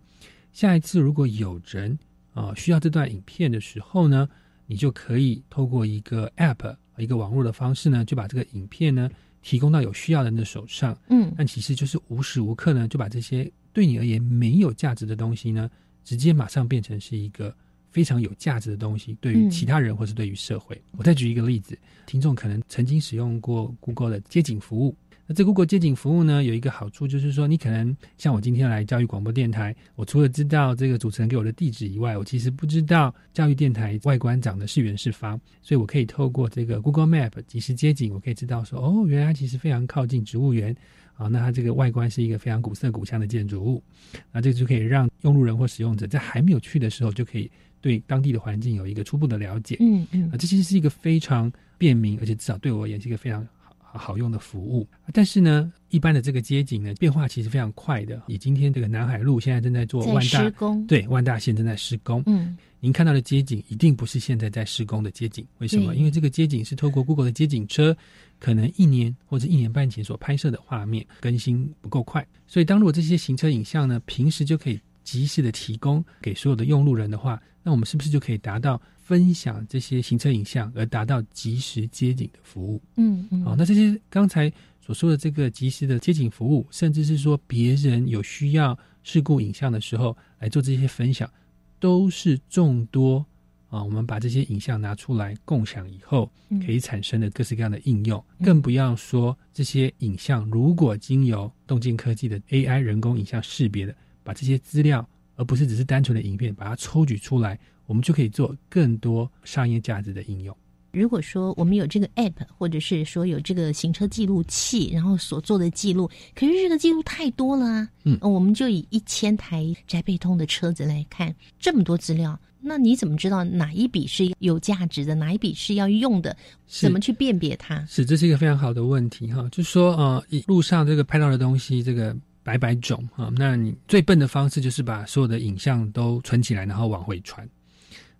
[0.52, 1.98] 下一次如果有人。
[2.36, 4.28] 啊，需要这段影片的时候呢，
[4.66, 9.08] 你就可以透过一个 App、一个网络的方式呢，就把这个影片呢
[9.40, 10.94] 提供到有需要人的手上。
[11.08, 15.70] 嗯，但其实就是无时无刻呢，就把这些对你而言没有价值的东西呢，
[16.04, 17.56] 直接马上变成是一个
[17.90, 20.78] 非常有价值的东西，对于其他人或是对于社会。
[20.98, 24.94] 我再举一个例子，听众可能曾经使用过 Google 的街景服务。
[25.28, 40.72] 那这 Google 街景服务呢，有一个好处就是说，你可能像我今天来教育广播电台，我除了知道这个主持人给我的地址以外，我其实不知道教育电台外观长得是圆是方，所以我可以透过这个 Google Map 即时街景，我可以知道说，哦，原来它其实非常靠近植物园
[41.14, 43.82] 啊，那它这个外观是一个非常古色古香的建筑物，
[44.30, 47.50] 那这个就可以让用路人或使用者在还没有去的时候，就可以
[47.80, 49.76] 对当地的环境有一个初步的了解。
[49.80, 53.44] 嗯嗯，啊，这其实是一个非常便民，而且至少对我而言是一个非常。
[53.92, 58.22] 好用的服务，但是呢，一般的这个街景呢，变化其实非常快的。
[58.26, 62.22] 以今天这个南海路现在正在做万大施工，对，万大线正在施工。
[62.26, 65.94] 嗯，您看到的街景一定不是现在在施工的街景，为什么？
[65.94, 67.96] 因为这个街景是透过 Google 的街景车，
[68.38, 82.82] 可能一年或者一年半前所拍摄的画面更新不够快，所以当如果这些行车影像呢，平时就可以及时的提供给所有的用路人的话，那我们是不是就可以达到分享这些行车影像，而达到及时接警的服务？
[82.96, 91.30] 嗯嗯，好，那这些刚才所说的这个及时的接警服务，甚至是说别人有需要事故影像的时候来做这些分享，
[91.78, 93.24] 都是众多
[93.68, 96.30] 啊，我们把这些影像拿出来共享以后，
[96.64, 98.22] 可以产生的各式各样的应用。
[98.44, 103.94] 更不要说这些影像，如果经由动静科技的 AI 人工影像识别的，
[104.26, 107.56] 把这些资料，而不是只是单纯的影片，把它抽取出来，
[107.86, 110.54] 我们就可以做更多商业价值的应用。
[110.92, 117.88] 如果说我们有这个 app，或者是说有这个行车记录器，然后所做的记录，可是这个记录太多了啊。
[118.04, 126.34] 嗯，我们就以一千台宅配通的车子来看，这么多资料，那你怎么知道哪一笔是有价值的，哪一笔是要用的？
[126.66, 127.84] 怎么去辨别它？
[127.84, 129.46] 是，这是一个非常好的问题哈。
[129.52, 132.16] 就是说，呃，路上这个拍到的东西，这个。
[132.46, 137.46] 百百种啊，那你最笨的方式就是把所有的影像都存起来，然后往回传。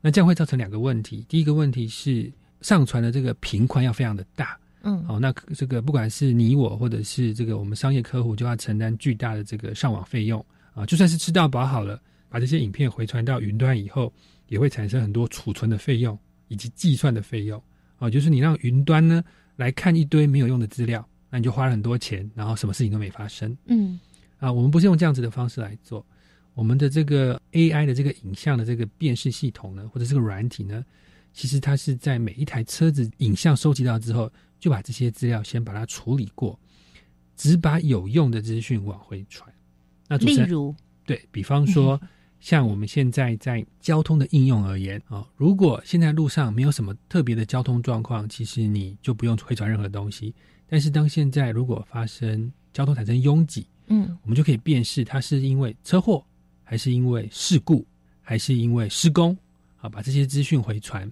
[0.01, 1.25] 那这样会造成两个问题。
[1.29, 2.29] 第一个问题是
[2.61, 10.85] 上传的这个频宽要非常的大，嗯，好，那这个不管是你我或者是这个我们商业客户，就要承担巨大的这个上网费用啊。
[10.85, 14.13] 就算是吃到饱好了，把这些影片回传到云端以后，
[14.49, 16.19] 也会产生很多储存的费用
[16.49, 17.63] 以及计算的费用
[17.97, 18.11] 啊。
[18.11, 19.23] 就是你让云端呢
[19.55, 24.01] 来看一堆没有用的资料，那你就花了很多钱，然后什么事情都没发生，嗯。
[24.39, 26.05] 啊，我们不是用这样子的方式来做，
[26.55, 30.85] 我们的这个 AI 的这个影像的这个辨识系统呢，或者这个软体呢，
[31.33, 36.59] 其实它是在每一台车子影像收集到之后，就把这些资料先把它处理过，
[37.37, 39.51] 只把有用的资讯往回传。
[40.09, 40.75] 那例如，
[41.05, 42.01] 对比方说，
[42.39, 50.35] 像我们现在在交通的应用而言啊，如果现在路上没有什么特别的交通状况，其实你就不用回传任何东西。
[50.69, 56.25] 但是当现在如果发生交通产生拥挤，嗯，我们就可以辨识它是因为车祸，
[56.65, 57.87] 还是因为事故，
[58.21, 59.37] 还是因为施工，
[59.77, 61.11] 好，把这些资讯回传。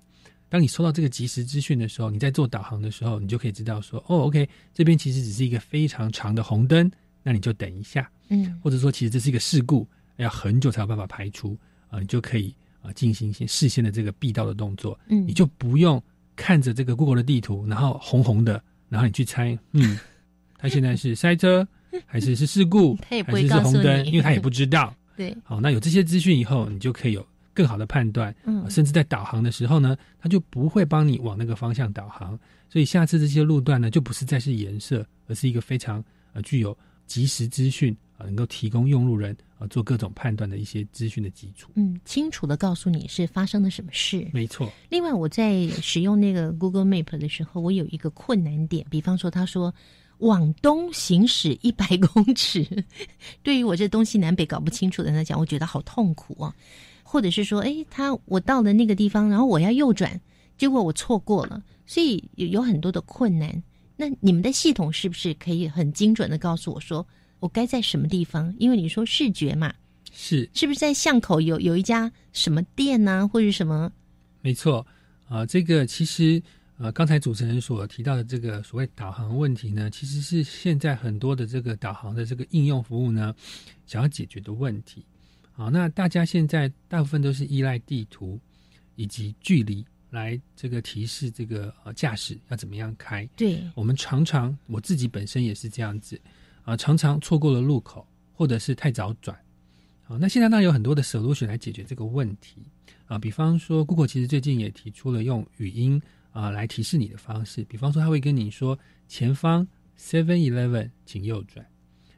[0.49, 6.89] 当你收到这个即时资讯的时候，你在做导航的时候，你就可以知道说，哦，OK，这边其实只是一个非常长的红灯，
[7.23, 11.57] 那你就等一下，嗯，或者说其实这是一个事故，要很久才有办法排除，
[11.89, 16.01] 啊，你就可以啊进行一些事先的这个避道的动作，嗯，你就不用
[16.37, 19.99] 看着这个 Google 的地图，然后红红的，然后你去猜，嗯，
[20.57, 21.67] 它现在是塞车。
[22.07, 24.95] 还是是事故，他也不还是是红灯，因为他也不知道。
[25.17, 28.35] 对，好，那有这些资讯以后，你就可以有更好的判断。
[28.45, 32.37] 嗯，甚至在导航的时候呢，他就不会帮你往那个方向导航。
[32.69, 36.77] 所以下次这些路段呢，就不是再是颜色，而是一个非常呃具有
[37.07, 41.71] 及时资讯啊，能够提供用路人啊做各种判断的一些资讯的基础。
[41.77, 44.29] 嗯，清楚的告诉你是发生了什么事。
[44.33, 44.69] 没错。
[44.89, 49.73] 另外，我在使用那个 Google Map 的时候，我有一个困难点，比方说，他说。
[50.19, 52.67] 往东行驶一百 公尺，
[53.43, 56.55] 对于我这东西南北搞不清楚的人来讲，我觉得好痛苦啊。
[57.03, 60.21] 或者是说，哎，他我到了那个地方，然后我要右转，
[60.59, 63.63] 结果我错过了，所以有有很多的困难。
[63.97, 67.07] 那你们的系统是不是可以很精准的告诉我说，
[67.39, 68.53] 我该在什么地方？
[68.59, 69.73] 因为你说视觉嘛，
[70.13, 73.93] 是是不是在巷口有有一家什么店呢，或者什么？
[74.41, 74.85] 没错
[75.29, 76.43] 啊，这个其实。
[76.77, 83.33] 呃，刚才主持人所提到的这个所谓导航问题呢，其实是现在很多的这个导航的这个应用服务呢，
[83.87, 85.07] 想要解决的问题。
[85.53, 88.41] 好，那大家现在大部分都是依赖地图
[88.97, 93.25] 以及距离来这个提示这个呃驾驶要怎么样开。
[93.37, 96.21] 对，我们常常我自己本身也是这样子
[96.65, 99.39] 啊，常常错过了路口，或者是太早转。
[100.03, 102.65] 好，那现在当然有很多的 solution 来解决这个问题
[103.07, 106.03] 啊，比方说 Google 其实最近也提出了用语音。
[106.35, 108.77] 啊，来提示你的方式，比方说他会跟你说
[109.07, 109.67] 前方
[109.97, 111.65] Seven Eleven，请右转。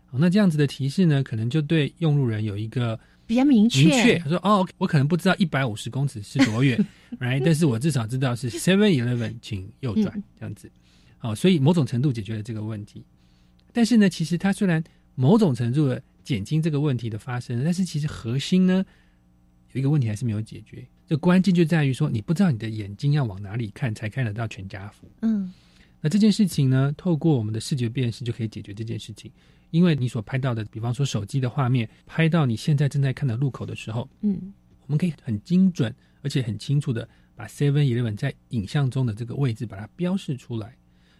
[0.06, 3.82] 好，那这样子的提示呢，可能就对用路人有一个比较明确。
[3.82, 6.82] 明确，他说哦，我可能不知道一百五十公尺是多远，
[7.20, 7.42] right？
[7.44, 10.70] 但是我至少知道是 Seven Eleven，请右转这样子。
[11.18, 13.04] 好，所以某种程度解决了这个问题。
[13.74, 14.82] 但是呢，其实它虽然
[15.14, 18.82] 某种程度的减轻这个问题的发生，但是其实核心呢，
[19.72, 20.86] 有一个问题还是没有解决。
[21.06, 25.08] 这关键就在于说，你不知道你的眼睛要往哪里看才看得到全家福。
[25.22, 25.52] 嗯，
[26.00, 29.30] 那这件事情呢，透过我们的视觉辨识就可以解决这件事情。
[29.70, 34.52] 因为你所拍到的，比方说手机的画面，拍到你现在正在看的路口的时候，嗯，
[34.86, 40.76] 我们可以很精准而且很清楚的把 Seven Eleven 在影像中的这个位置把它标示出来。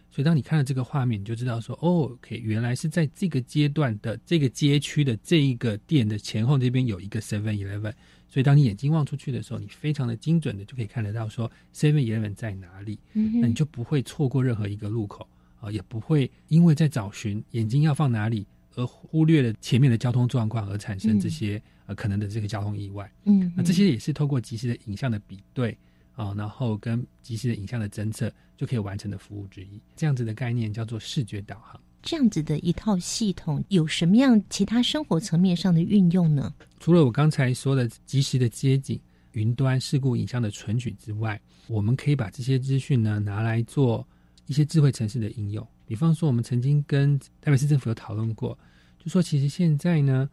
[0.09, 7.93] 所以当你看了这个画面，你就知道说，哦，OK，原来是在这个阶段的这个街区的这一个店的前后这边有一个 Seven Eleven。
[8.29, 15.25] 所以，当你眼睛望出去的时候，你非常的精准的就可以看得到说 Seven Eleven 在哪里，嗯那你就不会错过任何一个路口
[15.61, 18.45] 啊，也不会因为在找寻眼睛要放哪里
[18.75, 23.09] 而忽略了前面的交通状况，而产生这些、呃可能的这个交通意外。
[23.23, 25.77] 嗯，那这些也是透过及时的影像的比对
[26.17, 29.79] 啊、然后跟及时的影像的侦测就可以完成的服务之一。
[29.95, 31.79] 这样子的概念叫做视觉导航。
[32.01, 36.53] 这样子的一套系统有什么样其他生活层面上的运用呢？
[36.79, 38.99] 除了我刚才说的及时的街景、
[39.33, 44.05] 云端事故影像的存取之外，我们可以把这些资讯呢拿来做
[44.47, 45.65] 一些智慧城市的应用。
[45.85, 48.57] 比方说，我们曾经跟台北市政府有讨论过，
[48.97, 50.27] 就说其实现在呢，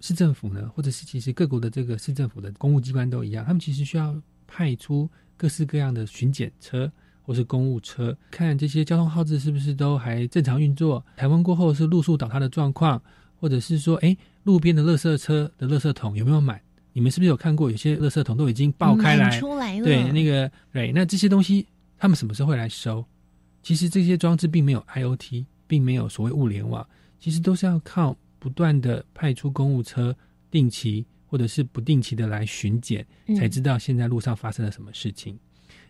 [0.00, 4.20] 市政府呢，或者是其实各国的这个市政府的公务机关都一样，他们其实需要
[4.50, 6.90] 派出各式各样的巡检车
[7.22, 11.04] 或是公务车，看这些交通号志是不是都还正常运作。
[11.16, 13.00] 台风过后是路树倒塌的状况，
[13.36, 16.60] 或者是说，哎，路边的垃圾车的垃圾桶有没有满？
[16.92, 21.64] 你们是不是有看过有些垃圾桶都已经爆开来出来了，对，那个对，那这些东西
[21.96, 23.04] 他们什么时候会来收？
[23.62, 26.84] 其实这些装置并没有 IOT，并没有所谓物联网，
[27.20, 30.16] 其实都是要靠不断的派出公务车，
[30.50, 35.38] 定期或者是不定期的来巡检，嗯才知道现在路上发生了什么事情。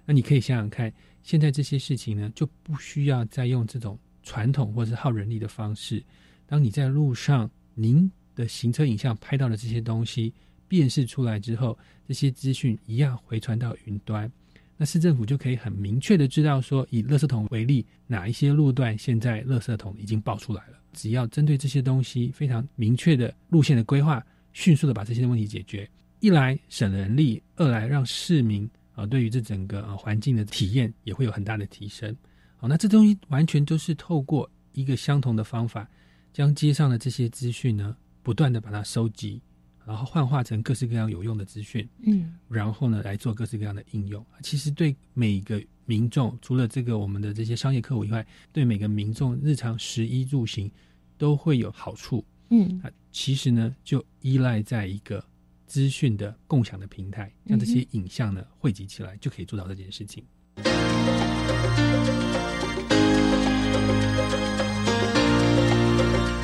[0.05, 6.05] 那你可以想想看，现在这些事情呢，就不需要再用这种传统或者是耗人力的方式。
[6.45, 10.35] 当你在路上，您的行车影像拍到的这些东西
[10.69, 14.31] 辨识出来之后，这些资讯一样回传到云端。
[14.77, 20.79] 那市政府就可以很明确的知道说，以垃圾桶为例，哪一些路段现在垃圾桶已经爆出来了。
[20.93, 25.89] 只要针对这些东西非常明确的路线的规划，迅速的把这些问题解决，
[26.21, 32.15] 一来省人力，二来让市民啊、呃对于这整个呃环境的体验也会有很大的提升。
[32.57, 35.89] 好、那这东西完全都是透过一个相同的方法，
[36.33, 39.41] 将街上的这些资讯呢，不断的把它收集，
[39.87, 41.89] 然后幻化成各式各样有用的资讯。
[42.03, 44.25] 嗯然后呢来做各式各样的应用。
[44.43, 50.71] 其实对每个民众，除了这个我们的这些商业客户以外，对每个民众日常食衣住行
[51.17, 52.23] 都会有好处。
[52.51, 55.25] 嗯啊，其实呢就依赖在一个
[55.67, 60.25] 资讯的共享的平台，让这些影像呢汇集起来，就可以做到这件事情。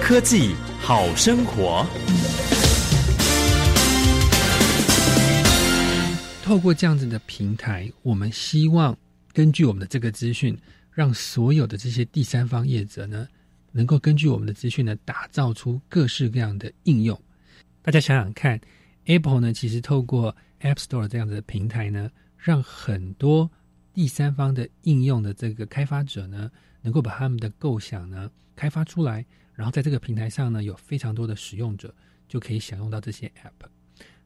[0.01, 1.85] 科技好生活。
[6.45, 8.97] 透过这样子的平台，我们希望
[9.33, 10.57] 根据我们的这个资讯，
[10.93, 13.27] 让所有的这些第三方业者呢，
[13.77, 17.21] 能够根据我们的资讯呢，打造出各式各样的应用。
[17.83, 18.59] 大家想想看
[19.05, 23.51] ，Apple 呢，其实透过 App Store 这样的平台呢，让很多
[23.93, 26.51] 第三方的应用的这个开发者呢，
[26.81, 29.23] 能够把他们的构想呢开发出来，
[29.53, 31.95] 然后在这个平台上呢，有非常多的使用者
[32.27, 33.69] 就可以享用到这些 App。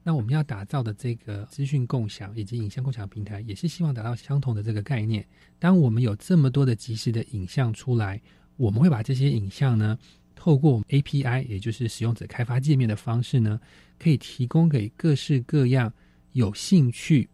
[0.02, 5.26] 那我们要打造的这个资讯共享以及影像共享平台，也是希望达到相同的这个概念。
[5.58, 8.18] 当我们有这么多的即时的影像出来，
[8.60, 9.98] 我们会把这些影像呢，
[10.34, 13.58] 透过我们 API，也就是使用者开发界面的方式呢，
[13.98, 15.90] 可以提供给各式各样
[16.32, 17.26] 有兴趣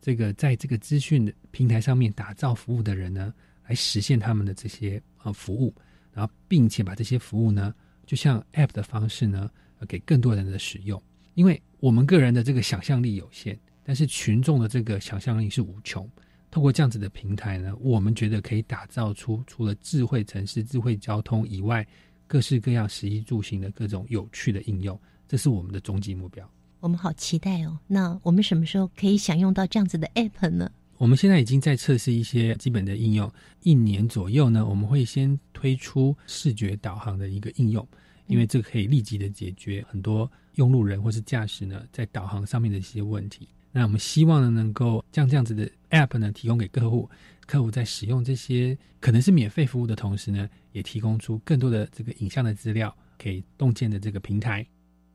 [0.00, 3.34] 这个在这个资讯的平台上面打造服务的人呢，
[3.68, 5.74] 来实现他们的这些呃服务，
[6.10, 7.74] 然后并且把这些服务呢，
[8.06, 9.50] 就像 App 的方式呢，
[9.86, 11.00] 给更多人的使用。
[11.34, 16.08] 因为我们个人的这个想象力有限，但是群众的这个想象力是无穷。
[16.52, 21.84] 透过这样子的平台呢，我们觉得可以打造出除了智慧城市、智慧交通以外，
[22.26, 26.46] 各式各样食衣住行的各种有趣的应用，这是我们的终极目标。
[26.80, 27.78] 我们好期待哦。
[27.86, 30.70] 那我们什么时候可以享用到这样子的 App 呢？
[30.98, 33.32] 我们现在已经在测试一些基本的应用，
[33.62, 37.88] 一年左右呢，我们会先推出视觉导航的一个应用，
[38.26, 43.48] 因为这可以立即的解决很多用路人或是驾驶呢在导航上面的一些问题。
[43.72, 47.08] 那我们希望呢，能够将这样子的 App 呢提供给客户，
[47.46, 54.66] 客户在使用这些可能是免费服务的同时呢，也提供出更多的这个影像的资料给洞见的这个平台。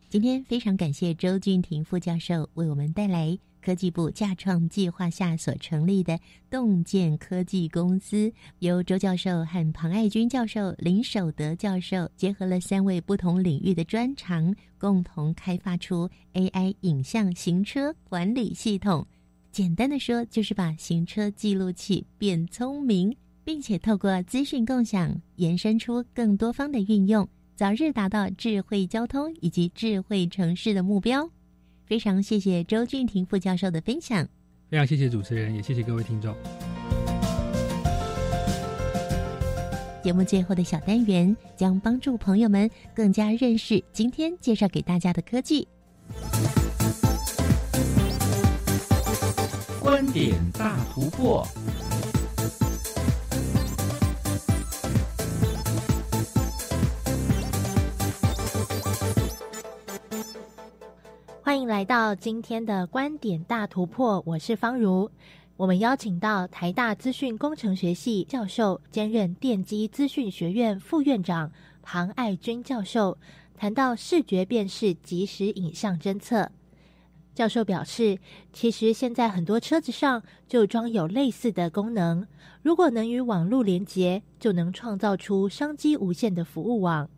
[0.09, 3.37] 今天非常感谢周俊廷副教授为我们带来
[3.67, 6.17] 科技部架创计划下所成立的
[6.49, 19.05] 洞见科技公司，由周教授和庞爱军教授、林守德教授结合了三位不同领域的专长，共同开发出 AI 影像行车管理系统。
[19.51, 23.13] 简单的说，就是把行车记录器变聪明，
[23.43, 27.27] 并且透过资讯共享，延伸出更多方的运用。
[27.53, 31.29] 早日达到智慧交通以及智慧城市的目标。
[31.87, 34.27] 非常谢谢周俊廷副教授的分享。
[34.69, 36.35] 非常谢谢主持人，也谢谢各位听众。
[40.03, 45.65] 节目最后的小单元将帮助朋友们更加认识今天介绍给大家的科技。
[49.81, 51.47] 观点大突破。
[61.47, 65.09] 欢迎来到今天的观点大突破，我是方如。
[65.55, 71.49] 我们邀请到台大资讯工程学系教授，兼任电机资讯学院副院长
[71.81, 73.17] 庞爱军教授，
[73.55, 76.51] 谈到视觉辨识即时影像侦测。
[77.33, 78.19] 教授表示，
[78.51, 82.27] 其实现在很多车子上就装有类似的功能，
[82.61, 87.09] 如果能与网络连接，就能创造出商机无限的服务网。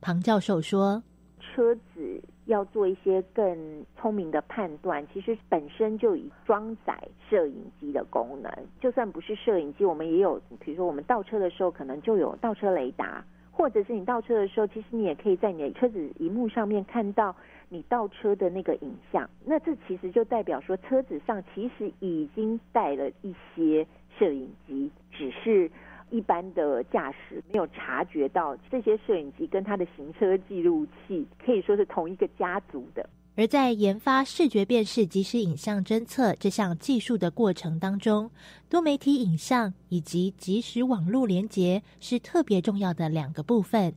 [0.00, 1.02] 庞教授说
[1.38, 6.96] ：“车子。”要做一些更聪明的判断，其实本身就以装载
[7.28, 8.50] 摄影机的功能。
[8.80, 17.34] 就算不是摄影机，我们也有，比如说我们倒车的时候，可能就有倒车雷达，或者是你倒车的时候，其实你也可以在你的车子荧幕上面看到
[17.68, 19.28] 你倒车的那个影像。
[19.44, 23.86] 那这其实就代表说，车子上其实已经带了一些
[24.18, 25.70] 摄影机，只是。
[26.10, 33.08] 一般的驾驶没有察觉到这些摄影机跟他的行车记录器可以说是同一个家族的。
[33.38, 38.30] 而在研发视觉辨识即时影像侦测这项技术的过程当中，
[38.70, 43.92] 多媒体影像以及即时网络连接是特别重要的两个部分。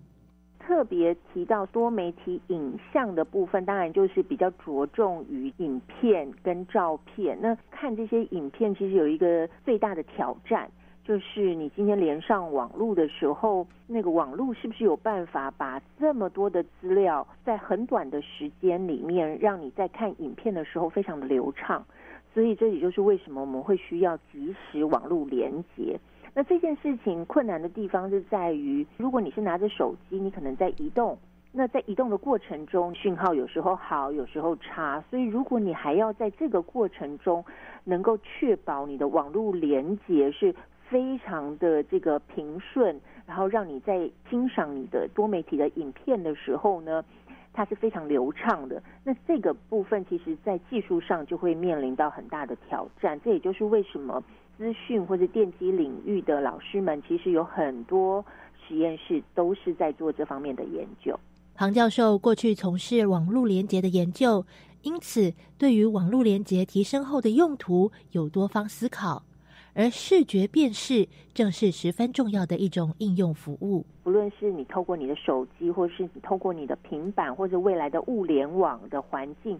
[0.59, 7.35] 特别提到多媒体影像的部分，当然就是比较着重于影片跟照片。
[7.41, 10.69] 那看这些影片，其实有一个最大的挑战。
[11.09, 21.83] 就是你今天连上网络的时候，那个网络是不是有办法把这么多的资料在很短的时间里面，让你在看影片的时候非常的流畅？
[22.31, 25.99] 所以这也就是为什么我们会需要即时网络连接。
[26.35, 31.17] 那这件事情困难的地方是在于，如果你是拿着手机，你可能在移动，
[31.51, 35.03] 那在移动的过程中，讯号有时候好，有时候差。
[35.09, 37.43] 所以如果你还要在这个过程中
[37.83, 40.53] 能够确保你的网络连接是。
[40.89, 47.05] 非常的这个平顺，然后让你在欣赏你的多媒体的影片的时候呢，
[47.53, 48.81] 它是非常流畅的。
[49.03, 53.19] 那这个部分其实，在技术上就会面临到很大的挑战。
[53.23, 54.23] 这也就是为什么
[54.57, 58.25] 资讯或者电机领域的老师们，其实有很多
[58.67, 61.17] 实验室都是在做这方面的研究。
[61.53, 64.43] 庞教授过去从事网络连接的研究，
[64.81, 69.23] 因此对于网络连接提升后的用途有多方思考。
[69.73, 73.85] 而视觉辨识正是十分重要的一种应用服务。
[74.03, 79.59] 不论是你透过你的手机，或是你透过你的平板，或者未来的物联网的环境，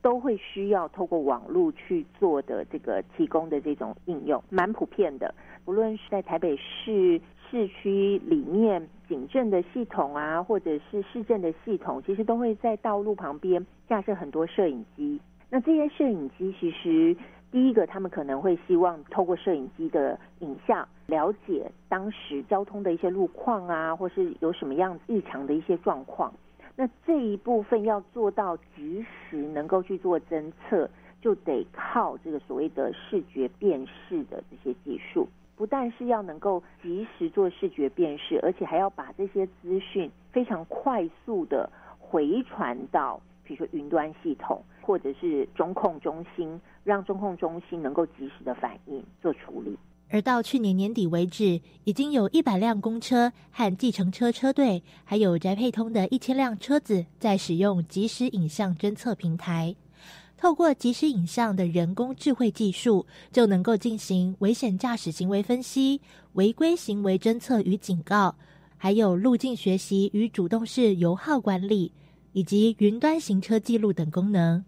[0.00, 5.34] 都会需要透过网络去做的这个提供的这种应用，蛮普遍的。
[5.64, 15.20] 不论是在台北市市区里面警政的系统啊，或者是市政的系统，其实都会在道路旁边架设很多摄影机。
[15.50, 17.16] 那这些摄影机其实。
[17.50, 26.32] 第一个，他们可能会希望透过摄影机的影像，了解当时交通的一些路况啊，或是有什么样异常的一些状况。
[26.76, 30.88] 那这一部分要做到及时能够去做侦测，
[31.20, 35.26] 就得靠这个所谓的视觉辨识的这些技术。
[35.56, 41.68] 不但是要能够及时做视觉辨识，而且还要把这些资讯非常快速的
[41.98, 44.62] 回传到，比如说云端系统。
[44.88, 49.76] 或者是中控中心，让中控中心能够及时的反应做处理。
[50.08, 59.76] 而到去年年底为止，已经有一百辆公车和计程车车队，还有宅配通的一千辆车子，在使用即时影像侦测平台。
[60.38, 66.00] 透过即时影像的人工智慧技术，就能够进行危险驾驶行为分析、
[66.32, 68.34] 违规行为侦测与警告，
[68.78, 71.92] 还有路径学习与主动式油耗管理，
[72.32, 74.64] 以及云端行车记录等功能。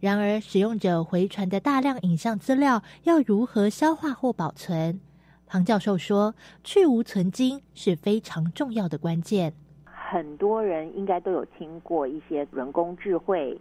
[0.00, 4.98] 然而，使用者回传的大量影像资料要如何消化或保存？
[5.46, 9.52] 庞教授说：“去无存精是非常重要的关键。
[9.84, 13.60] 很多人应该都有听过一些人工智慧、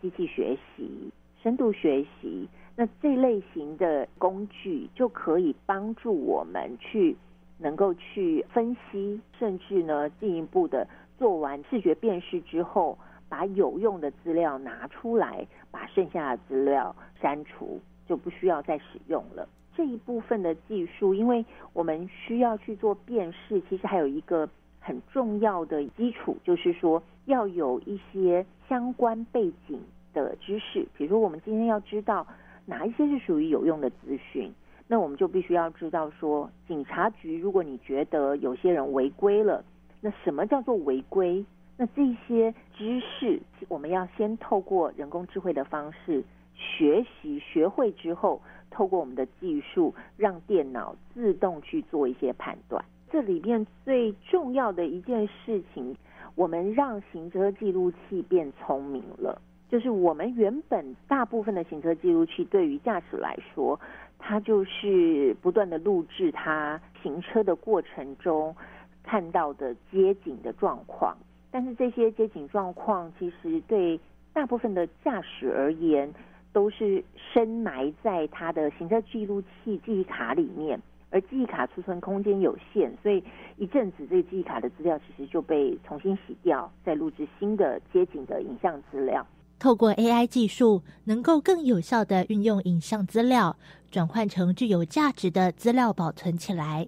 [0.00, 1.10] 机器学习、
[1.42, 7.16] 深度学习，那这类型的工具就可以帮助我们去
[7.58, 10.86] 能够去分析，甚至呢进一步的
[11.20, 12.98] 做完视觉辨识之后。”
[13.30, 16.92] 把有用的资料拿出来，把剩下的资料
[17.22, 19.48] 删除，就不需要再使用了。
[19.72, 24.48] 这一部分的技术，因为我们需要去做辨识，其实还有一个
[24.80, 29.80] 很重要的基础，就是说要有一些相关背景
[30.12, 30.84] 的知识。
[30.96, 32.26] 比如说，我们今天要知道
[32.66, 34.52] 哪一些是属于有用的资讯，
[34.88, 39.64] 那我们就必须要知道说，警察局如果你觉得有些人违规了，
[40.00, 41.44] 那什么叫做违规？
[41.76, 46.22] 那这些知识，我们要先透过人工智慧的方式
[46.54, 48.40] 学习，学会之后，
[48.70, 52.84] 透过我们的技术，让电脑自动去做一些判断。
[53.10, 55.96] 这里面最重要的一件事情，
[56.34, 59.40] 我们让行车记录器变聪明了。
[59.68, 63.78] 就是我们原本大部分的行车记录器对于驾驶来说，
[64.18, 68.54] 它就是不断的录制他行车的过程中
[69.02, 71.16] 看到的街景的状况。
[71.50, 73.98] 但是这些街景状况其实对
[74.32, 76.12] 大部分的驾驶而言，
[76.52, 80.80] 都是深埋在他的行车记录器记忆卡里面。
[81.12, 83.20] 而记忆卡储存空间有限，所以
[83.56, 89.26] 一阵子这个记忆卡的资料其实就被重新洗掉，再录制新的街景的影像资料。
[89.58, 93.56] 透过 AI 技术，能够更有效的运用影像资料，
[93.90, 96.86] 转换成具有价值的资料保存起来。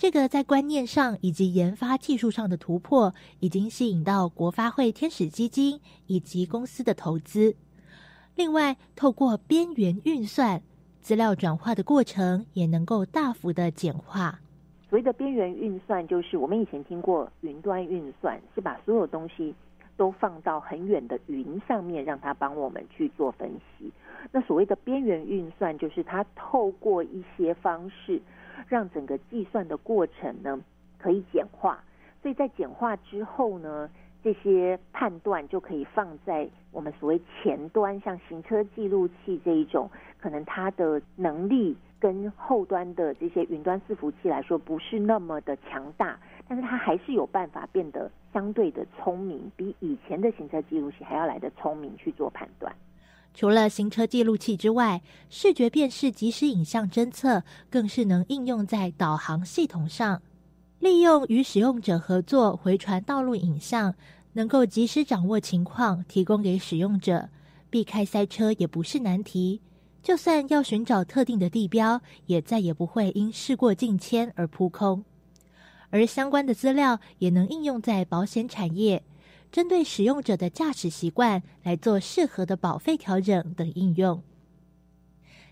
[0.00, 7.54] 这个在观念上以及研发技术上的突破，已经吸引到国发会天使基金以及公司的投资。
[8.34, 10.62] 另外，透过边缘运算。
[11.02, 14.40] 资料转化的过程也能够大幅的简化。
[14.88, 19.54] 所谓的边缘运算，就是我们以前听过云端运算，是把所有东西
[19.98, 23.92] 都放到很远的云上面，让它帮我们去做分析。
[24.32, 28.20] 那所谓的边缘运算，就是它透过一些方式，
[28.68, 30.60] 让整个计算的过程呢
[30.98, 31.82] 可以简化。
[32.22, 33.88] 所以在简化之后呢？
[34.22, 39.90] 这些判断就可以放在我们所谓前端，像行车记录器这一种，
[40.20, 52.70] 可能它的能力跟后端的这些云端伺服器来说不是那么的强大，但是它还是有办法变得相对的聪明，比以前的行车记录器还要来的聪明去做判断。
[53.32, 60.20] 除了行车记录器之外，视觉辨识即时影像侦测更是能应用在导航系统上。
[60.78, 63.94] 利用与使用者合作回传道路影像，
[64.32, 67.28] 能够及时掌握情况，提供给使用者，
[67.68, 69.60] 避开塞车也不是难题。
[70.02, 75.04] 就算要寻找特定的地标，也再也不会因事过境迁而扑空。
[75.90, 79.02] 而相关的资料也能应用在保险产业，
[79.50, 84.22] 针对使用者的驾驶习惯来做适合的保费调整等应用。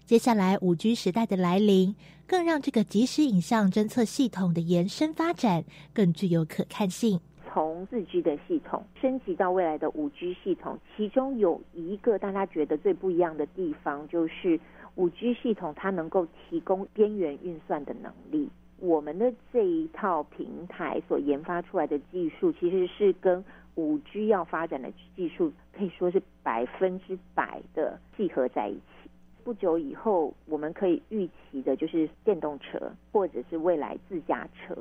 [0.04, 1.94] 接下来，五 G 时代的来临，
[2.26, 7.20] 更让这个即时影像侦测系统的延伸发展更具有可看性。
[7.50, 14.58] 从四 G 的系统升级到未来的五 G 系统，其中有一个大家觉得最不一样的地方，就是
[14.94, 18.48] 五 G 系统它能够提供边缘运算的能力。
[18.78, 23.44] 我们的这一套平台所研发出来的技术，其实是跟
[23.78, 29.08] 五 G 要发展的技术可以说是百分之百的契合在一起。
[29.44, 34.74] 不久以后，我们可以预期的就是电动车，或者是未来自驾车。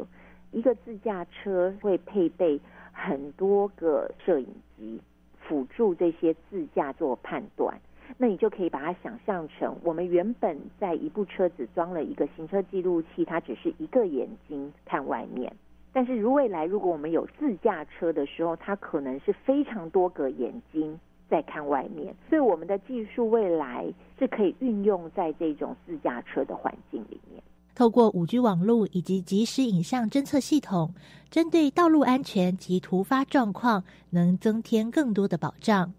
[0.52, 2.60] 一个自驾车会配备
[2.91, 5.00] 很多个摄影机，
[5.41, 7.80] 辅助这些自驾做判断。
[8.18, 15.54] 那你就可以把它想象成，我们原本在一部车子装了一个行车记录器，它只是一个眼睛看外面。
[15.94, 21.00] 但是如未来，如果我们有自驾车的时候，它可能是非常多个眼睛。
[21.30, 23.86] 在看外面，所以我们的技术未来
[24.18, 27.44] 是可以运用在这种自驾车的环境里面。
[27.76, 30.94] 透过五 G 网络以及即时影像侦测系统，
[31.30, 35.92] 针对道路安全及突发状况，能增添更多的保障。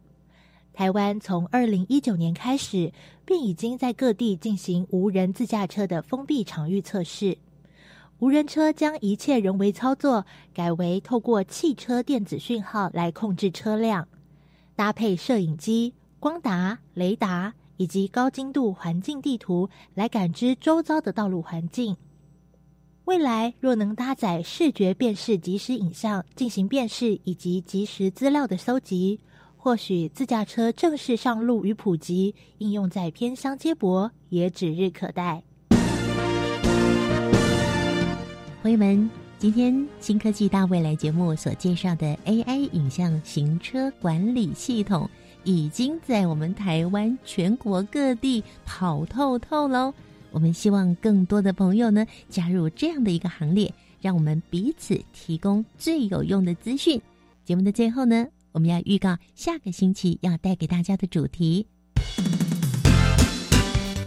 [0.72, 2.90] 台湾从二零一九年开始，
[3.26, 7.36] 便已经在各地进行无人自驾车的封闭场域测试。
[8.20, 14.08] 无人车将一切人为操作改为透过汽车电子讯号来控制车辆。
[14.74, 21.96] 搭配摄影机、光达、雷达以及高精度环境地图来感知周遭的道路环境。
[23.04, 29.20] 未来若能搭载视觉辨识即时影像进行辨识以及即时资料的搜集，
[29.56, 35.44] 或许自驾车正式上路与普及，应用在偏乡接驳也指日可待。
[38.68, 39.10] 朋友们。
[39.38, 45.08] 今天新科技大未来节目所介绍的 AI 影像行车管理系统，
[45.42, 49.94] 已经在我们台湾全国各地跑透透喽。
[50.32, 57.00] 我们希望更多的朋友呢加入这样的一个行列，让我们彼此提供最有用的资讯。
[57.46, 61.66] 节目的最后呢，我们要预告下个星期要带给大家的主题。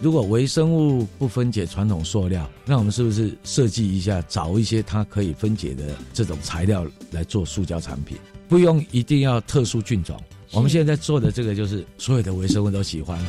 [0.01, 8.17] 如果微生物不分解传统塑料，那我们是不是设计一下，找一些它可以分解的这种材料来做塑胶产品？
[8.49, 10.19] 不用一定要特殊菌种。
[10.51, 13.23] 我们现在做的这个，就是所有的微生物都喜欢。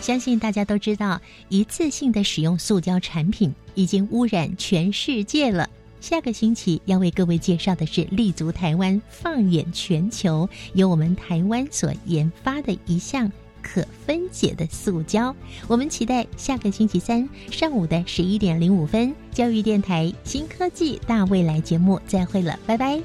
[0.00, 5.68] 相信大家都知道，一次性的使用塑胶产品已经污染全世界了。
[6.00, 13.30] 下个星期要为各位介绍的是立足台湾、放眼全球，由我们台湾所研发的一项。
[13.62, 15.34] 可分解的塑胶，
[15.68, 23.00] 我们期待下个星期三上午的十一点零五分，教育电台新科技大未来节目再会了，拜拜。